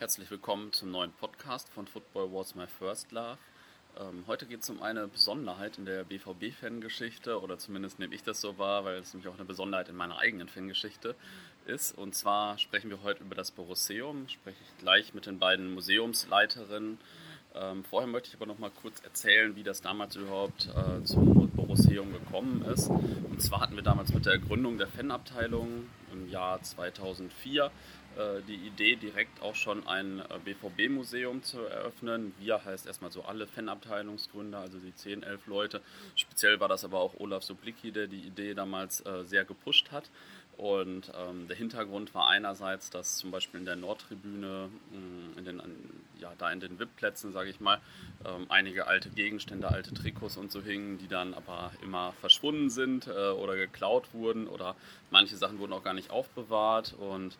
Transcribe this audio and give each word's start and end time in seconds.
Herzlich 0.00 0.30
willkommen 0.30 0.72
zum 0.72 0.90
neuen 0.90 1.12
Podcast 1.12 1.68
von 1.68 1.86
Football 1.86 2.32
Was 2.32 2.54
My 2.54 2.66
First 2.66 3.12
Love. 3.12 3.36
Ähm, 4.00 4.24
heute 4.26 4.46
geht 4.46 4.62
es 4.62 4.70
um 4.70 4.82
eine 4.82 5.06
Besonderheit 5.08 5.76
in 5.76 5.84
der 5.84 6.04
BVB-Fangeschichte, 6.04 7.38
oder 7.38 7.58
zumindest 7.58 7.98
nehme 7.98 8.14
ich 8.14 8.22
das 8.22 8.40
so 8.40 8.56
wahr, 8.56 8.86
weil 8.86 8.94
es 8.94 9.12
nämlich 9.12 9.28
auch 9.28 9.34
eine 9.34 9.44
Besonderheit 9.44 9.90
in 9.90 9.96
meiner 9.96 10.16
eigenen 10.16 10.48
Fangeschichte 10.48 11.14
ist. 11.66 11.98
Und 11.98 12.14
zwar 12.14 12.56
sprechen 12.56 12.88
wir 12.88 13.02
heute 13.02 13.22
über 13.22 13.34
das 13.34 13.50
Borusseum, 13.50 14.26
spreche 14.30 14.56
ich 14.62 14.78
gleich 14.78 15.12
mit 15.12 15.26
den 15.26 15.38
beiden 15.38 15.74
Museumsleiterinnen. 15.74 16.96
Ähm, 17.54 17.84
vorher 17.84 18.08
möchte 18.08 18.30
ich 18.30 18.36
aber 18.36 18.46
noch 18.46 18.58
mal 18.58 18.70
kurz 18.70 19.00
erzählen, 19.00 19.54
wie 19.54 19.64
das 19.64 19.82
damals 19.82 20.16
überhaupt 20.16 20.70
äh, 20.74 21.04
zum 21.04 21.50
Borusseum 21.50 22.10
gekommen 22.10 22.64
ist. 22.72 22.88
Und 22.88 23.42
zwar 23.42 23.60
hatten 23.60 23.76
wir 23.76 23.82
damals 23.82 24.14
mit 24.14 24.24
der 24.24 24.38
Gründung 24.38 24.78
der 24.78 24.88
Fanabteilung 24.88 25.90
Jahr 26.30 26.62
2004 26.62 27.70
äh, 28.16 28.42
die 28.48 28.56
Idee, 28.56 28.96
direkt 28.96 29.40
auch 29.40 29.54
schon 29.54 29.86
ein 29.86 30.18
äh, 30.18 30.38
BVB-Museum 30.44 31.42
zu 31.44 31.60
eröffnen. 31.60 32.34
Wir 32.40 32.64
heißt 32.64 32.86
erstmal 32.86 33.12
so 33.12 33.22
alle 33.22 33.46
Fanabteilungsgründer, 33.46 34.58
also 34.58 34.78
die 34.78 34.94
10, 34.94 35.22
11 35.22 35.46
Leute. 35.46 35.80
Speziell 36.16 36.58
war 36.58 36.68
das 36.68 36.84
aber 36.84 36.98
auch 36.98 37.14
Olaf 37.20 37.44
Sublicki, 37.44 37.92
der 37.92 38.08
die 38.08 38.20
Idee 38.20 38.54
damals 38.54 39.04
äh, 39.06 39.24
sehr 39.24 39.44
gepusht 39.44 39.92
hat. 39.92 40.10
Und 40.56 41.12
ähm, 41.16 41.46
der 41.46 41.56
Hintergrund 41.56 42.12
war 42.14 42.28
einerseits, 42.28 42.90
dass 42.90 43.16
zum 43.16 43.30
Beispiel 43.30 43.60
in 43.60 43.66
der 43.66 43.76
Nordtribüne, 43.76 44.68
mm, 44.90 45.38
in 45.38 45.44
den, 45.44 45.62
ja, 46.20 46.32
da 46.38 46.50
in 46.50 46.60
den 46.60 46.78
VIP-Plätzen, 46.78 47.32
sage 47.32 47.50
ich 47.50 47.60
mal, 47.60 47.80
ähm, 48.24 48.46
einige 48.48 48.86
alte 48.86 49.10
Gegenstände, 49.10 49.68
alte 49.68 49.94
Trikots 49.94 50.36
und 50.36 50.52
so 50.52 50.62
hingen, 50.62 50.98
die 50.98 51.08
dann 51.08 51.34
aber 51.34 51.72
immer 51.82 52.12
verschwunden 52.20 52.70
sind 52.70 53.06
äh, 53.06 53.30
oder 53.30 53.56
geklaut 53.56 54.12
wurden 54.12 54.46
oder 54.46 54.76
manche 55.10 55.36
Sachen 55.36 55.58
wurden 55.58 55.72
auch 55.72 55.84
gar 55.84 55.94
nicht 55.94 56.10
aufbewahrt. 56.10 56.94
Und 56.98 57.36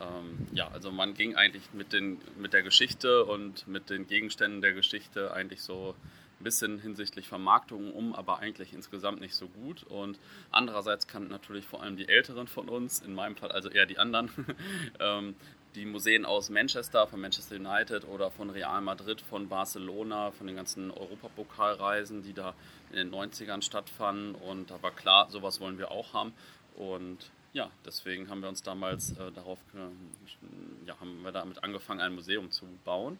ähm, 0.00 0.46
ja, 0.52 0.68
also 0.68 0.90
man 0.90 1.14
ging 1.14 1.36
eigentlich 1.36 1.72
mit, 1.72 1.92
den, 1.92 2.20
mit 2.38 2.52
der 2.52 2.62
Geschichte 2.62 3.24
und 3.24 3.66
mit 3.66 3.90
den 3.90 4.06
Gegenständen 4.06 4.60
der 4.60 4.72
Geschichte 4.72 5.32
eigentlich 5.32 5.62
so 5.62 5.94
ein 6.40 6.44
bisschen 6.44 6.78
hinsichtlich 6.78 7.28
Vermarktung 7.28 7.92
um, 7.92 8.14
aber 8.14 8.38
eigentlich 8.38 8.72
insgesamt 8.72 9.20
nicht 9.20 9.34
so 9.34 9.48
gut. 9.48 9.82
Und 9.84 10.18
andererseits 10.50 11.06
kannten 11.06 11.30
natürlich 11.30 11.66
vor 11.66 11.82
allem 11.82 11.96
die 11.96 12.08
Älteren 12.08 12.46
von 12.46 12.68
uns, 12.68 13.00
in 13.00 13.14
meinem 13.14 13.36
Fall 13.36 13.52
also 13.52 13.68
eher 13.68 13.86
die 13.86 13.98
anderen, 13.98 14.30
ähm, 15.00 15.34
die 15.74 15.86
Museen 15.86 16.24
aus 16.24 16.50
Manchester, 16.50 17.06
von 17.06 17.20
Manchester 17.20 17.56
United 17.56 18.04
oder 18.08 18.30
von 18.30 18.50
Real 18.50 18.80
Madrid, 18.80 19.20
von 19.20 19.48
Barcelona, 19.48 20.32
von 20.32 20.46
den 20.46 20.56
ganzen 20.56 20.90
Europapokalreisen, 20.90 22.22
die 22.22 22.32
da 22.32 22.54
in 22.90 22.96
den 22.96 23.10
90ern 23.10 23.62
stattfanden. 23.62 24.34
Und 24.34 24.70
da 24.70 24.82
war 24.82 24.90
klar, 24.90 25.30
sowas 25.30 25.60
wollen 25.60 25.78
wir 25.78 25.90
auch 25.90 26.12
haben. 26.12 26.32
Und 26.76 27.30
ja, 27.52 27.70
deswegen 27.84 28.28
haben 28.28 28.40
wir 28.40 28.48
uns 28.48 28.62
damals 28.62 29.12
äh, 29.12 29.30
darauf, 29.32 29.58
äh, 29.74 30.86
ja, 30.86 30.98
haben 31.00 31.22
wir 31.22 31.32
damit 31.32 31.62
angefangen, 31.62 32.00
ein 32.00 32.14
Museum 32.14 32.50
zu 32.50 32.66
bauen. 32.84 33.18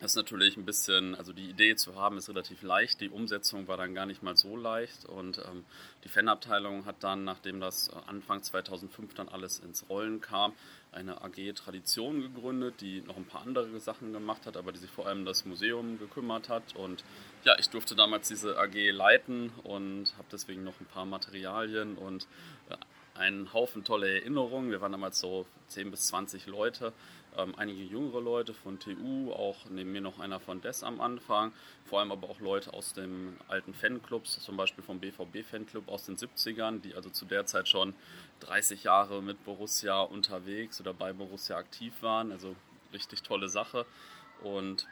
Das 0.00 0.10
ist 0.10 0.16
natürlich 0.16 0.56
ein 0.56 0.64
bisschen, 0.64 1.14
also 1.14 1.32
die 1.32 1.48
Idee 1.48 1.76
zu 1.76 1.94
haben 1.94 2.18
ist 2.18 2.28
relativ 2.28 2.62
leicht, 2.62 3.00
die 3.00 3.08
Umsetzung 3.08 3.68
war 3.68 3.76
dann 3.76 3.94
gar 3.94 4.06
nicht 4.06 4.22
mal 4.22 4.36
so 4.36 4.56
leicht. 4.56 5.04
Und 5.04 5.38
ähm, 5.38 5.64
die 6.02 6.08
Fanabteilung 6.08 6.84
hat 6.84 6.96
dann, 7.00 7.24
nachdem 7.24 7.60
das 7.60 7.90
Anfang 8.06 8.42
2005 8.42 9.14
dann 9.14 9.28
alles 9.28 9.60
ins 9.60 9.88
Rollen 9.88 10.20
kam, 10.20 10.52
eine 10.90 11.22
AG 11.22 11.54
Tradition 11.54 12.20
gegründet, 12.20 12.80
die 12.80 13.02
noch 13.02 13.16
ein 13.16 13.24
paar 13.24 13.42
andere 13.42 13.78
Sachen 13.80 14.12
gemacht 14.12 14.46
hat, 14.46 14.56
aber 14.56 14.72
die 14.72 14.78
sich 14.78 14.90
vor 14.90 15.06
allem 15.06 15.24
das 15.24 15.44
Museum 15.44 15.98
gekümmert 15.98 16.48
hat. 16.48 16.74
Und 16.74 17.04
ja, 17.44 17.56
ich 17.58 17.70
durfte 17.70 17.94
damals 17.94 18.28
diese 18.28 18.58
AG 18.58 18.90
leiten 18.90 19.50
und 19.62 20.12
habe 20.18 20.28
deswegen 20.30 20.64
noch 20.64 20.78
ein 20.80 20.86
paar 20.86 21.06
Materialien 21.06 21.96
und 21.96 22.26
äh, 22.68 22.76
einen 23.18 23.52
Haufen 23.52 23.84
tolle 23.84 24.20
Erinnerungen. 24.20 24.70
Wir 24.70 24.80
waren 24.80 24.92
damals 24.92 25.20
so 25.20 25.46
10 25.68 25.90
bis 25.90 26.06
20 26.06 26.46
Leute, 26.46 26.92
ähm, 27.36 27.54
einige 27.56 27.82
jüngere 27.82 28.20
Leute 28.20 28.54
von 28.54 28.78
TU, 28.78 29.32
auch 29.32 29.56
neben 29.70 29.92
mir 29.92 30.00
noch 30.00 30.18
einer 30.20 30.40
von 30.40 30.60
DES 30.60 30.82
am 30.82 31.00
Anfang, 31.00 31.52
vor 31.84 32.00
allem 32.00 32.12
aber 32.12 32.28
auch 32.28 32.40
Leute 32.40 32.72
aus 32.72 32.92
den 32.92 33.36
alten 33.48 33.74
Fanclubs, 33.74 34.40
zum 34.40 34.56
Beispiel 34.56 34.84
vom 34.84 35.00
BVB-Fanclub 35.00 35.88
aus 35.88 36.06
den 36.06 36.16
70ern, 36.16 36.80
die 36.80 36.94
also 36.94 37.10
zu 37.10 37.24
der 37.24 37.46
Zeit 37.46 37.68
schon 37.68 37.94
30 38.40 38.84
Jahre 38.84 39.22
mit 39.22 39.44
Borussia 39.44 40.00
unterwegs 40.00 40.80
oder 40.80 40.94
bei 40.94 41.12
Borussia 41.12 41.56
aktiv 41.56 41.92
waren. 42.00 42.32
Also 42.32 42.54
richtig 42.92 43.22
tolle 43.22 43.48
Sache. 43.48 43.86
Und 44.42 44.86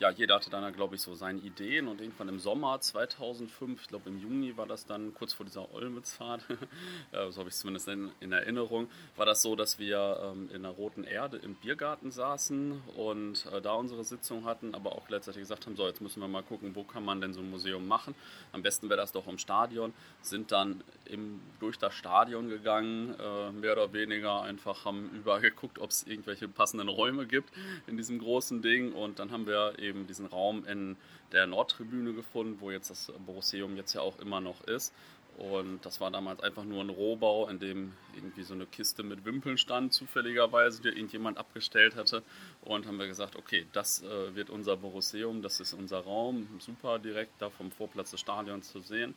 ja, 0.00 0.10
jeder 0.10 0.36
hatte 0.36 0.48
dann, 0.48 0.72
glaube 0.72 0.94
ich, 0.94 1.02
so 1.02 1.14
seine 1.14 1.40
Ideen 1.40 1.86
und 1.86 2.00
irgendwann 2.00 2.30
im 2.30 2.40
Sommer 2.40 2.80
2005, 2.80 3.82
ich 3.82 3.88
glaube 3.88 4.08
im 4.08 4.18
Juni 4.18 4.56
war 4.56 4.66
das 4.66 4.86
dann, 4.86 5.12
kurz 5.12 5.34
vor 5.34 5.44
dieser 5.44 5.74
Olmützfahrt, 5.74 6.42
so 7.12 7.38
habe 7.38 7.50
ich 7.50 7.54
es 7.54 7.60
zumindest 7.60 7.86
in, 7.88 8.10
in, 8.20 8.32
Erinnerung, 8.32 8.88
war 9.16 9.26
das 9.26 9.42
so, 9.42 9.56
dass 9.56 9.78
wir 9.78 10.18
ähm, 10.24 10.48
in 10.54 10.62
der 10.62 10.72
Roten 10.72 11.04
Erde 11.04 11.36
im 11.36 11.54
Biergarten 11.54 12.10
saßen 12.10 12.80
und 12.96 13.44
äh, 13.52 13.60
da 13.60 13.74
unsere 13.74 14.02
Sitzung 14.02 14.46
hatten, 14.46 14.74
aber 14.74 14.92
auch 14.92 15.06
gleichzeitig 15.06 15.42
gesagt 15.42 15.66
haben, 15.66 15.76
so 15.76 15.86
jetzt 15.86 16.00
müssen 16.00 16.20
wir 16.20 16.28
mal 16.28 16.42
gucken, 16.42 16.74
wo 16.74 16.82
kann 16.82 17.04
man 17.04 17.20
denn 17.20 17.34
so 17.34 17.40
ein 17.40 17.50
Museum 17.50 17.86
machen. 17.86 18.14
Am 18.52 18.62
besten 18.62 18.88
wäre 18.88 18.98
das 18.98 19.12
doch 19.12 19.28
im 19.28 19.36
Stadion, 19.36 19.92
sind 20.22 20.50
dann 20.50 20.82
im, 21.04 21.40
durch 21.58 21.78
das 21.78 21.92
Stadion 21.92 22.48
gegangen, 22.48 23.14
äh, 23.20 23.52
mehr 23.52 23.72
oder 23.72 23.92
weniger 23.92 24.40
einfach 24.40 24.86
haben 24.86 25.10
überall 25.14 25.42
geguckt, 25.42 25.78
ob 25.78 25.90
es 25.90 26.06
irgendwelche 26.06 26.48
passenden 26.48 26.88
Räume 26.88 27.26
gibt 27.26 27.50
in 27.86 27.98
diesem 27.98 28.18
großen 28.18 28.62
Ding 28.62 28.92
und 28.92 29.18
dann 29.18 29.30
haben 29.30 29.46
wir 29.46 29.78
eben 29.78 29.89
eben 29.90 30.06
diesen 30.06 30.26
Raum 30.26 30.64
in 30.64 30.96
der 31.32 31.46
Nordtribüne 31.46 32.14
gefunden, 32.14 32.56
wo 32.60 32.70
jetzt 32.70 32.90
das 32.90 33.12
Borusseum 33.26 33.76
jetzt 33.76 33.92
ja 33.92 34.00
auch 34.00 34.18
immer 34.18 34.40
noch 34.40 34.62
ist. 34.62 34.94
Und 35.38 35.86
das 35.86 36.00
war 36.00 36.10
damals 36.10 36.42
einfach 36.42 36.64
nur 36.64 36.82
ein 36.82 36.90
Rohbau, 36.90 37.48
in 37.48 37.58
dem 37.58 37.92
irgendwie 38.14 38.42
so 38.42 38.52
eine 38.52 38.66
Kiste 38.66 39.02
mit 39.02 39.24
Wimpeln 39.24 39.56
stand, 39.56 39.94
zufälligerweise, 39.94 40.82
die 40.82 40.88
irgendjemand 40.88 41.38
abgestellt 41.38 41.96
hatte. 41.96 42.22
Und 42.62 42.86
haben 42.86 42.98
wir 42.98 43.06
gesagt, 43.06 43.36
okay, 43.36 43.66
das 43.72 44.02
äh, 44.02 44.34
wird 44.34 44.50
unser 44.50 44.76
Borusseum, 44.76 45.40
das 45.40 45.60
ist 45.60 45.72
unser 45.72 46.00
Raum, 46.00 46.46
super 46.58 46.98
direkt 46.98 47.40
da 47.40 47.48
vom 47.48 47.70
Vorplatz 47.70 48.10
des 48.10 48.20
Stadions 48.20 48.70
zu 48.70 48.80
sehen. 48.80 49.14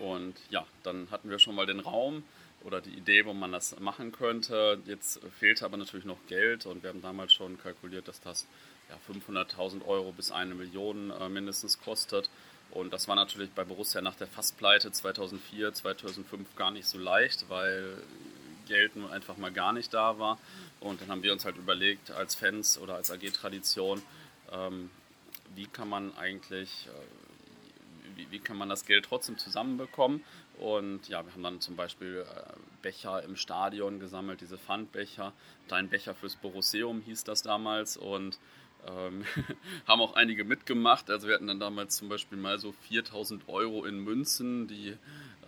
Und 0.00 0.34
ja, 0.50 0.66
dann 0.82 1.10
hatten 1.10 1.30
wir 1.30 1.38
schon 1.38 1.54
mal 1.54 1.66
den 1.66 1.80
Raum 1.80 2.24
oder 2.64 2.80
die 2.80 2.90
Idee, 2.90 3.24
wo 3.26 3.32
man 3.32 3.52
das 3.52 3.78
machen 3.80 4.12
könnte. 4.12 4.80
Jetzt 4.86 5.20
fehlte 5.38 5.64
aber 5.64 5.76
natürlich 5.76 6.04
noch 6.04 6.18
Geld 6.26 6.66
und 6.66 6.82
wir 6.82 6.90
haben 6.90 7.02
damals 7.02 7.32
schon 7.32 7.58
kalkuliert, 7.58 8.08
dass 8.08 8.20
das 8.20 8.46
ja, 8.90 9.14
500.000 9.14 9.86
Euro 9.86 10.12
bis 10.12 10.30
eine 10.30 10.54
Million 10.54 11.10
äh, 11.10 11.28
mindestens 11.28 11.80
kostet. 11.80 12.28
Und 12.70 12.92
das 12.92 13.08
war 13.08 13.16
natürlich 13.16 13.50
bei 13.50 13.64
Borussia 13.64 14.00
nach 14.00 14.14
der 14.14 14.26
Fastpleite 14.26 14.92
2004, 14.92 15.72
2005 15.72 16.54
gar 16.56 16.70
nicht 16.70 16.86
so 16.86 16.98
leicht, 16.98 17.48
weil 17.48 17.98
Geld 18.66 18.94
nun 18.94 19.10
einfach 19.10 19.36
mal 19.36 19.50
gar 19.50 19.72
nicht 19.72 19.92
da 19.92 20.18
war. 20.18 20.38
Und 20.78 21.00
dann 21.00 21.08
haben 21.08 21.22
wir 21.22 21.32
uns 21.32 21.44
halt 21.44 21.56
überlegt, 21.56 22.12
als 22.12 22.34
Fans 22.36 22.78
oder 22.78 22.94
als 22.94 23.10
AG-Tradition, 23.10 24.02
ähm, 24.52 24.90
wie 25.56 25.66
kann 25.66 25.88
man 25.88 26.16
eigentlich, 26.16 26.86
äh, 26.86 28.16
wie, 28.16 28.30
wie, 28.30 28.38
kann 28.38 28.56
man 28.56 28.68
das 28.68 28.84
Geld 28.84 29.04
trotzdem 29.04 29.36
zusammenbekommen? 29.36 30.22
Und 30.58 31.08
ja, 31.08 31.24
wir 31.24 31.32
haben 31.32 31.42
dann 31.42 31.60
zum 31.60 31.74
Beispiel 31.74 32.24
äh, 32.28 32.52
Becher 32.82 33.24
im 33.24 33.34
Stadion 33.34 33.98
gesammelt, 33.98 34.40
diese 34.40 34.58
Pfandbecher. 34.58 35.32
Dein 35.66 35.88
Becher 35.88 36.14
fürs 36.14 36.36
Borusseum 36.36 37.00
hieß 37.00 37.24
das 37.24 37.42
damals. 37.42 37.96
Und 37.96 38.38
ähm, 38.86 39.24
haben 39.86 40.00
auch 40.00 40.14
einige 40.14 40.44
mitgemacht. 40.44 41.10
Also 41.10 41.28
wir 41.28 41.34
hatten 41.34 41.46
dann 41.46 41.60
damals 41.60 41.96
zum 41.96 42.08
Beispiel 42.08 42.38
mal 42.38 42.58
so 42.58 42.72
4000 42.88 43.48
Euro 43.48 43.84
in 43.84 43.98
Münzen, 44.00 44.68
die 44.68 44.96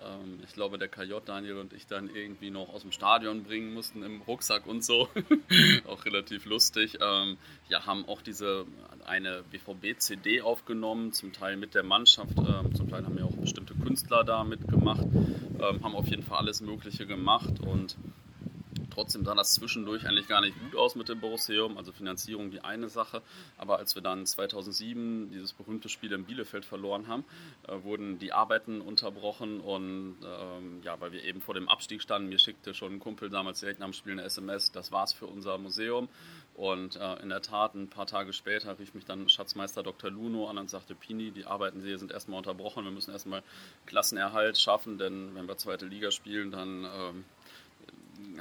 ähm, 0.04 0.40
ich 0.44 0.52
glaube 0.52 0.78
der 0.78 0.88
KJ 0.88 1.14
Daniel 1.24 1.56
und 1.56 1.72
ich 1.72 1.86
dann 1.86 2.08
irgendwie 2.14 2.50
noch 2.50 2.68
aus 2.72 2.82
dem 2.82 2.92
Stadion 2.92 3.44
bringen 3.44 3.72
mussten 3.74 4.02
im 4.02 4.22
Rucksack 4.22 4.66
und 4.66 4.84
so. 4.84 5.08
auch 5.86 6.04
relativ 6.04 6.44
lustig. 6.46 6.98
Ähm, 7.00 7.36
ja, 7.68 7.86
haben 7.86 8.08
auch 8.08 8.22
diese 8.22 8.66
eine 9.04 9.42
BVB-CD 9.50 10.42
aufgenommen, 10.42 11.12
zum 11.12 11.32
Teil 11.32 11.56
mit 11.56 11.74
der 11.74 11.82
Mannschaft, 11.82 12.38
ähm, 12.38 12.74
zum 12.74 12.88
Teil 12.88 13.04
haben 13.04 13.18
ja 13.18 13.24
auch 13.24 13.36
bestimmte 13.36 13.74
Künstler 13.74 14.24
da 14.24 14.44
mitgemacht, 14.44 15.04
ähm, 15.04 15.82
haben 15.82 15.94
auf 15.94 16.06
jeden 16.08 16.22
Fall 16.22 16.38
alles 16.38 16.60
Mögliche 16.60 17.06
gemacht 17.06 17.60
und 17.60 17.96
Trotzdem 18.92 19.24
sah 19.24 19.34
das 19.34 19.54
zwischendurch 19.54 20.06
eigentlich 20.06 20.28
gar 20.28 20.42
nicht 20.42 20.54
gut 20.60 20.76
aus 20.76 20.96
mit 20.96 21.08
dem 21.08 21.18
Borusseum, 21.18 21.78
also 21.78 21.92
Finanzierung 21.92 22.50
die 22.50 22.60
eine 22.60 22.90
Sache. 22.90 23.22
Aber 23.56 23.78
als 23.78 23.94
wir 23.94 24.02
dann 24.02 24.26
2007 24.26 25.30
dieses 25.30 25.54
berühmte 25.54 25.88
Spiel 25.88 26.12
in 26.12 26.24
Bielefeld 26.24 26.66
verloren 26.66 27.08
haben, 27.08 27.24
äh, 27.66 27.82
wurden 27.84 28.18
die 28.18 28.34
Arbeiten 28.34 28.82
unterbrochen 28.82 29.60
und 29.60 30.16
ähm, 30.22 30.82
ja, 30.82 31.00
weil 31.00 31.12
wir 31.12 31.24
eben 31.24 31.40
vor 31.40 31.54
dem 31.54 31.70
Abstieg 31.70 32.02
standen, 32.02 32.28
mir 32.28 32.38
schickte 32.38 32.74
schon 32.74 32.92
ein 32.92 33.00
Kumpel 33.00 33.30
damals 33.30 33.60
direkt 33.60 33.80
nach 33.80 33.86
dem 33.86 33.94
Spiel 33.94 34.12
eine 34.12 34.24
SMS, 34.24 34.72
das 34.72 34.92
war's 34.92 35.14
für 35.14 35.26
unser 35.26 35.56
Museum. 35.56 36.10
Und 36.54 36.96
äh, 36.96 37.14
in 37.22 37.30
der 37.30 37.40
Tat, 37.40 37.74
ein 37.74 37.88
paar 37.88 38.06
Tage 38.06 38.34
später 38.34 38.78
rief 38.78 38.92
mich 38.92 39.06
dann 39.06 39.26
Schatzmeister 39.26 39.82
Dr. 39.82 40.10
Luno 40.10 40.48
an 40.48 40.58
und 40.58 40.68
sagte, 40.68 40.94
Pini, 40.94 41.30
die 41.30 41.46
Arbeiten 41.46 41.80
hier 41.80 41.98
sind 41.98 42.12
erstmal 42.12 42.36
unterbrochen, 42.36 42.84
wir 42.84 42.90
müssen 42.90 43.12
erstmal 43.12 43.42
Klassenerhalt 43.86 44.58
schaffen, 44.58 44.98
denn 44.98 45.34
wenn 45.34 45.48
wir 45.48 45.56
zweite 45.56 45.86
Liga 45.86 46.10
spielen, 46.10 46.50
dann 46.50 46.84
ähm, 46.84 47.24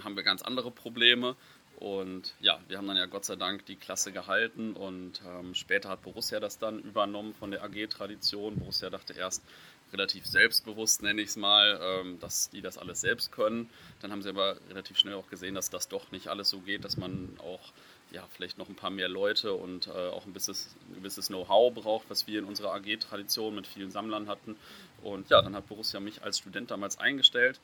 haben 0.04 0.16
wir 0.16 0.24
ganz 0.24 0.42
andere 0.42 0.72
Probleme. 0.72 1.36
Und 1.78 2.36
ja, 2.40 2.60
wir 2.68 2.78
haben 2.78 2.88
dann 2.88 2.98
ja 2.98 3.08
Gott 3.08 3.26
sei 3.26 3.36
Dank 3.36 3.66
die 3.66 3.76
Klasse 3.76 4.12
gehalten 4.12 4.74
und 4.74 5.20
ähm, 5.28 5.56
später 5.56 5.90
hat 5.90 6.04
Borussia 6.04 6.40
das 6.40 6.60
dann 6.60 6.80
übernommen 6.80 7.34
von 7.34 7.50
der 7.50 7.64
AG-Tradition. 7.64 8.60
Borussia 8.60 8.92
dachte 8.92 9.14
erst, 9.14 9.44
relativ 9.92 10.26
selbstbewusst, 10.26 11.02
nenne 11.02 11.22
ich 11.22 11.30
es 11.30 11.38
mal, 11.38 11.80
ähm, 11.82 12.20
dass 12.20 12.50
die 12.50 12.62
das 12.62 12.78
alles 12.78 13.02
selbst 13.02 13.32
können. 13.32 13.70
Dann 14.00 14.12
haben 14.12 14.22
sie 14.22 14.30
aber 14.30 14.58
relativ 14.70 14.98
schnell 14.98 15.16
auch 15.16 15.30
gesehen, 15.30 15.56
dass 15.56 15.70
das 15.70 15.88
doch 15.88 16.12
nicht 16.12 16.28
alles 16.28 16.50
so 16.50 16.60
geht, 16.60 16.86
dass 16.86 16.98
man 16.98 17.38
auch 17.40 17.72
ja, 18.12 18.28
vielleicht 18.32 18.58
noch 18.58 18.68
ein 18.68 18.76
paar 18.76 18.90
mehr 18.90 19.08
Leute 19.08 19.54
und 19.54 19.88
äh, 19.88 19.92
auch 19.92 20.26
ein, 20.26 20.34
bisschen, 20.34 20.56
ein 20.90 20.96
gewisses 20.96 21.28
Know-how 21.28 21.74
braucht, 21.74 22.10
was 22.10 22.28
wir 22.28 22.40
in 22.40 22.46
unserer 22.46 22.74
AG-Tradition 22.74 23.56
mit 23.56 23.68
vielen 23.68 23.92
Sammlern 23.92 24.28
hatten. 24.28 24.56
Und 25.02 25.30
ja, 25.30 25.42
dann 25.42 25.56
hat 25.56 25.68
Borussia 25.68 26.00
mich 26.00 26.22
als 26.22 26.40
Student 26.40 26.72
damals 26.72 27.00
eingestellt, 27.00 27.60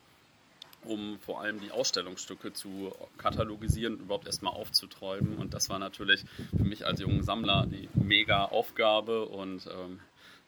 um 0.88 1.20
vor 1.20 1.42
allem 1.42 1.60
die 1.60 1.72
Ausstellungsstücke 1.72 2.54
zu 2.54 2.94
katalogisieren 3.18 3.96
und 3.96 4.02
überhaupt 4.02 4.28
erstmal 4.28 4.54
aufzuträumen. 4.54 5.38
Und 5.38 5.54
das 5.54 5.70
war 5.70 5.80
natürlich 5.80 6.24
für 6.56 6.64
mich 6.64 6.86
als 6.86 7.00
jungen 7.00 7.24
Sammler 7.24 7.68
die 7.68 7.90
mega 7.94 8.46
Aufgabe 8.46 9.26
und 9.26 9.68
ähm, 9.68 10.00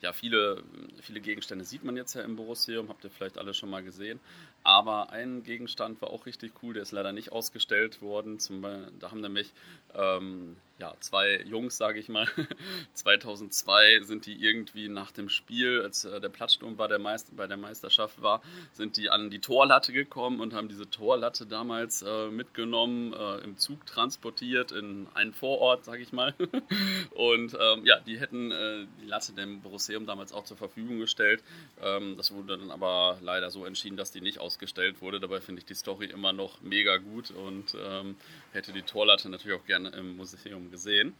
ja, 0.01 0.13
viele, 0.13 0.63
viele 1.01 1.19
Gegenstände 1.19 1.65
sieht 1.65 1.83
man 1.83 1.97
jetzt 1.97 2.13
ja 2.13 2.21
im 2.21 2.37
Borussium, 2.37 2.87
habt 2.87 3.03
ihr 3.03 3.09
vielleicht 3.09 3.37
alle 3.37 3.53
schon 3.53 3.69
mal 3.69 3.83
gesehen. 3.83 4.19
Aber 4.63 5.09
ein 5.11 5.43
Gegenstand 5.43 6.01
war 6.01 6.11
auch 6.11 6.25
richtig 6.25 6.53
cool, 6.63 6.73
der 6.73 6.83
ist 6.83 6.91
leider 6.91 7.11
nicht 7.11 7.31
ausgestellt 7.31 8.01
worden. 8.01 8.39
Zum, 8.39 8.61
da 8.61 9.11
haben 9.11 9.21
nämlich 9.21 9.51
ähm, 9.93 10.55
ja, 10.79 10.93
zwei 11.01 11.41
Jungs, 11.41 11.77
sage 11.77 11.99
ich 11.99 12.07
mal, 12.07 12.25
2002 12.93 14.01
sind 14.03 14.25
die 14.25 14.41
irgendwie 14.41 14.87
nach 14.87 15.11
dem 15.11 15.27
Spiel, 15.27 15.81
als 15.81 16.05
äh, 16.05 16.21
der 16.21 16.29
Platzsturm 16.29 16.77
bei 16.77 16.87
der, 16.87 16.99
Meister, 16.99 17.33
bei 17.35 17.47
der 17.47 17.57
Meisterschaft 17.57 18.21
war, 18.21 18.41
sind 18.71 18.95
die 18.95 19.09
an 19.09 19.29
die 19.29 19.39
Torlatte 19.39 19.91
gekommen 19.91 20.39
und 20.39 20.53
haben 20.53 20.69
diese 20.69 20.89
Torlatte 20.89 21.45
damals 21.45 22.01
äh, 22.01 22.27
mitgenommen, 22.29 23.11
äh, 23.11 23.43
im 23.43 23.57
Zug 23.57 23.85
transportiert 23.85 24.71
in 24.71 25.07
einen 25.13 25.33
Vorort, 25.33 25.83
sage 25.83 26.01
ich 26.01 26.13
mal. 26.13 26.33
und 27.11 27.57
ähm, 27.59 27.85
ja, 27.85 27.99
die 27.99 28.17
hätten 28.17 28.51
äh, 28.51 28.85
die 29.01 29.05
Latte 29.05 29.33
dem 29.33 29.61
Borusseum 29.61 30.05
damals 30.05 30.31
auch 30.31 30.45
zur 30.45 30.55
Verfügung 30.55 30.99
gestellt. 30.99 31.43
Ähm, 31.81 32.15
das 32.15 32.31
wurde 32.31 32.57
dann 32.57 32.71
aber 32.71 33.17
leider 33.21 33.51
so 33.51 33.65
entschieden, 33.65 33.97
dass 33.97 34.11
die 34.11 34.21
nicht 34.21 34.39
ausgestellt 34.39 35.01
wurde. 35.01 35.19
Dabei 35.19 35.41
finde 35.41 35.59
ich 35.59 35.65
die 35.65 35.75
Story 35.75 36.05
immer 36.05 36.31
noch 36.31 36.61
mega 36.61 36.97
gut 36.97 37.31
und 37.31 37.75
ähm, 37.85 38.15
hätte 38.53 38.71
die 38.71 38.83
Torlatte 38.83 39.27
natürlich 39.27 39.59
auch 39.59 39.65
gerne 39.65 39.89
im 39.89 40.15
Museum 40.15 40.68
gesehen. 40.69 41.13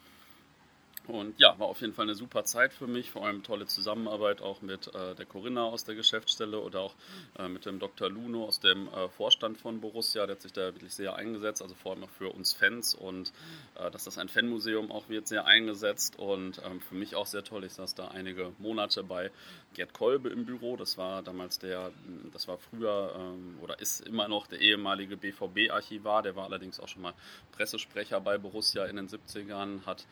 Und 1.09 1.39
ja, 1.39 1.57
war 1.57 1.67
auf 1.67 1.81
jeden 1.81 1.93
Fall 1.93 2.05
eine 2.05 2.15
super 2.15 2.43
Zeit 2.43 2.73
für 2.73 2.87
mich, 2.87 3.09
vor 3.09 3.25
allem 3.25 3.43
tolle 3.43 3.65
Zusammenarbeit 3.65 4.41
auch 4.41 4.61
mit 4.61 4.87
äh, 4.93 5.15
der 5.15 5.25
Corinna 5.25 5.63
aus 5.63 5.83
der 5.83 5.95
Geschäftsstelle 5.95 6.59
oder 6.59 6.81
auch 6.81 6.95
äh, 7.37 7.47
mit 7.47 7.65
dem 7.65 7.79
Dr. 7.79 8.09
Luno 8.09 8.45
aus 8.45 8.59
dem 8.59 8.87
äh, 8.87 9.09
Vorstand 9.09 9.57
von 9.57 9.81
Borussia. 9.81 10.25
Der 10.27 10.35
hat 10.35 10.41
sich 10.41 10.53
da 10.53 10.73
wirklich 10.73 10.93
sehr 10.93 11.15
eingesetzt, 11.15 11.61
also 11.61 11.75
vor 11.75 11.93
allem 11.93 12.03
auch 12.03 12.09
für 12.09 12.29
uns 12.29 12.53
Fans 12.53 12.93
und 12.93 13.33
äh, 13.75 13.89
dass 13.89 14.03
das 14.03 14.17
ein 14.17 14.29
Fanmuseum 14.29 14.91
auch 14.91 15.09
wird, 15.09 15.27
sehr 15.27 15.45
eingesetzt 15.45 16.19
und 16.19 16.61
ähm, 16.65 16.79
für 16.81 16.95
mich 16.95 17.15
auch 17.15 17.25
sehr 17.25 17.43
toll. 17.43 17.63
Ich 17.63 17.73
saß 17.73 17.95
da 17.95 18.09
einige 18.09 18.53
Monate 18.59 19.03
bei 19.03 19.31
Gerd 19.73 19.93
Kolbe 19.93 20.29
im 20.29 20.45
Büro. 20.45 20.77
Das 20.77 20.97
war 20.97 21.23
damals 21.23 21.59
der, 21.59 21.91
das 22.31 22.47
war 22.47 22.57
früher 22.57 23.15
ähm, 23.17 23.57
oder 23.61 23.79
ist 23.79 24.01
immer 24.01 24.27
noch 24.27 24.47
der 24.47 24.61
ehemalige 24.61 25.17
BVB-Archivar. 25.17 26.21
Der 26.23 26.35
war 26.35 26.45
allerdings 26.45 26.79
auch 26.79 26.87
schon 26.87 27.01
mal 27.01 27.13
Pressesprecher 27.51 28.21
bei 28.21 28.37
Borussia 28.37 28.85
in 28.85 28.95
den 28.95 29.07
70ern, 29.07 29.85
hat 29.85 30.05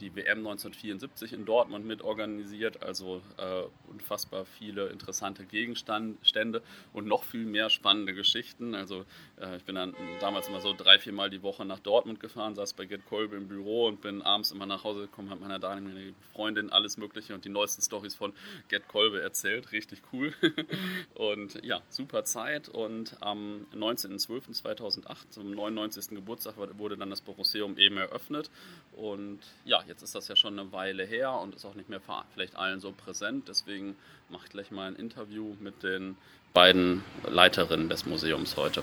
die 0.00 0.14
WM 0.14 0.38
1974 0.38 1.32
in 1.32 1.44
Dortmund 1.44 1.84
mitorganisiert, 1.84 2.82
also 2.82 3.20
äh, 3.36 3.62
unfassbar 3.88 4.44
viele 4.44 4.88
interessante 4.88 5.44
Gegenstände 5.44 6.62
und 6.92 7.06
noch 7.06 7.24
viel 7.24 7.44
mehr 7.44 7.68
spannende 7.68 8.14
Geschichten. 8.14 8.74
Also 8.74 9.04
äh, 9.40 9.56
ich 9.56 9.64
bin 9.64 9.74
dann 9.74 9.94
damals 10.20 10.48
immer 10.48 10.60
so 10.60 10.72
drei, 10.72 10.98
vier 10.98 11.12
Mal 11.12 11.30
die 11.30 11.42
Woche 11.42 11.64
nach 11.64 11.80
Dortmund 11.80 12.20
gefahren, 12.20 12.54
saß 12.54 12.74
bei 12.74 12.84
Gerd 12.84 13.06
Kolbe 13.06 13.36
im 13.36 13.48
Büro 13.48 13.88
und 13.88 14.00
bin 14.00 14.22
abends 14.22 14.52
immer 14.52 14.66
nach 14.66 14.84
Hause 14.84 15.02
gekommen, 15.02 15.30
habe 15.30 15.40
meiner 15.40 15.58
damaligen 15.58 16.14
Freundin 16.32 16.70
alles 16.70 16.96
Mögliche 16.96 17.34
und 17.34 17.44
die 17.44 17.48
neuesten 17.48 17.82
Stories 17.82 18.14
von 18.14 18.32
Gerd 18.68 18.86
Kolbe 18.88 19.20
erzählt. 19.20 19.72
Richtig 19.72 20.02
cool. 20.12 20.32
und 21.14 21.64
ja, 21.64 21.82
super 21.88 22.24
Zeit. 22.24 22.68
Und 22.68 23.16
am 23.20 23.66
19.12.2008, 23.74 25.30
zum 25.30 25.50
99. 25.50 26.10
Geburtstag, 26.10 26.54
wurde 26.78 26.96
dann 26.96 27.10
das 27.10 27.20
Borusseum 27.20 27.76
eben 27.78 27.96
eröffnet. 27.96 28.50
Und 28.92 29.39
ja, 29.64 29.82
jetzt 29.86 30.02
ist 30.02 30.14
das 30.14 30.28
ja 30.28 30.36
schon 30.36 30.58
eine 30.58 30.72
Weile 30.72 31.04
her 31.04 31.32
und 31.32 31.54
ist 31.54 31.64
auch 31.64 31.74
nicht 31.74 31.88
mehr 31.88 32.00
vielleicht 32.32 32.56
allen 32.56 32.80
so 32.80 32.92
präsent. 32.92 33.48
Deswegen 33.48 33.96
mache 34.28 34.46
ich 34.46 34.50
gleich 34.50 34.70
mal 34.70 34.88
ein 34.88 34.96
Interview 34.96 35.54
mit 35.60 35.82
den 35.82 36.16
beiden 36.52 37.04
Leiterinnen 37.28 37.88
des 37.88 38.06
Museums 38.06 38.56
heute. 38.56 38.82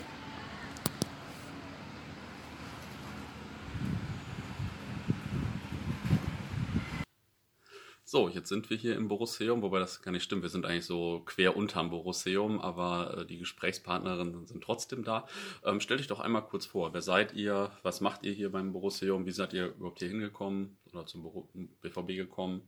So, 8.10 8.30
jetzt 8.30 8.48
sind 8.48 8.70
wir 8.70 8.78
hier 8.78 8.96
im 8.96 9.10
Borusseum, 9.10 9.62
wobei 9.62 9.80
das 9.80 10.02
gar 10.02 10.14
nicht 10.14 10.24
stimmt. 10.24 10.42
Wir 10.42 10.50
sind 10.50 10.66
eigentlich 10.66 10.86
so 10.86 11.24
quer 11.26 11.58
unterm 11.58 11.90
Borusseum, 11.90 12.62
aber 12.62 13.18
äh, 13.18 13.26
die 13.26 13.38
Gesprächspartnerinnen 13.38 14.46
sind 14.46 14.64
trotzdem 14.64 15.04
da. 15.04 15.28
Ähm, 15.66 15.82
stellt 15.82 16.00
euch 16.00 16.08
doch 16.08 16.22
einmal 16.22 16.48
kurz 16.48 16.66
vor, 16.66 16.94
wer 16.94 17.02
seid 17.02 17.34
ihr? 17.34 17.70
Was 17.84 18.00
macht 18.00 18.24
ihr 18.24 18.32
hier 18.32 18.50
beim 18.50 18.72
Borusseum? 18.72 19.26
Wie 19.26 19.34
seid 19.34 19.52
ihr 19.52 19.74
überhaupt 19.74 20.00
hier 20.00 20.08
hingekommen 20.08 20.78
oder 20.94 21.06
zum 21.06 21.50
BVB 21.82 22.16
gekommen? 22.16 22.66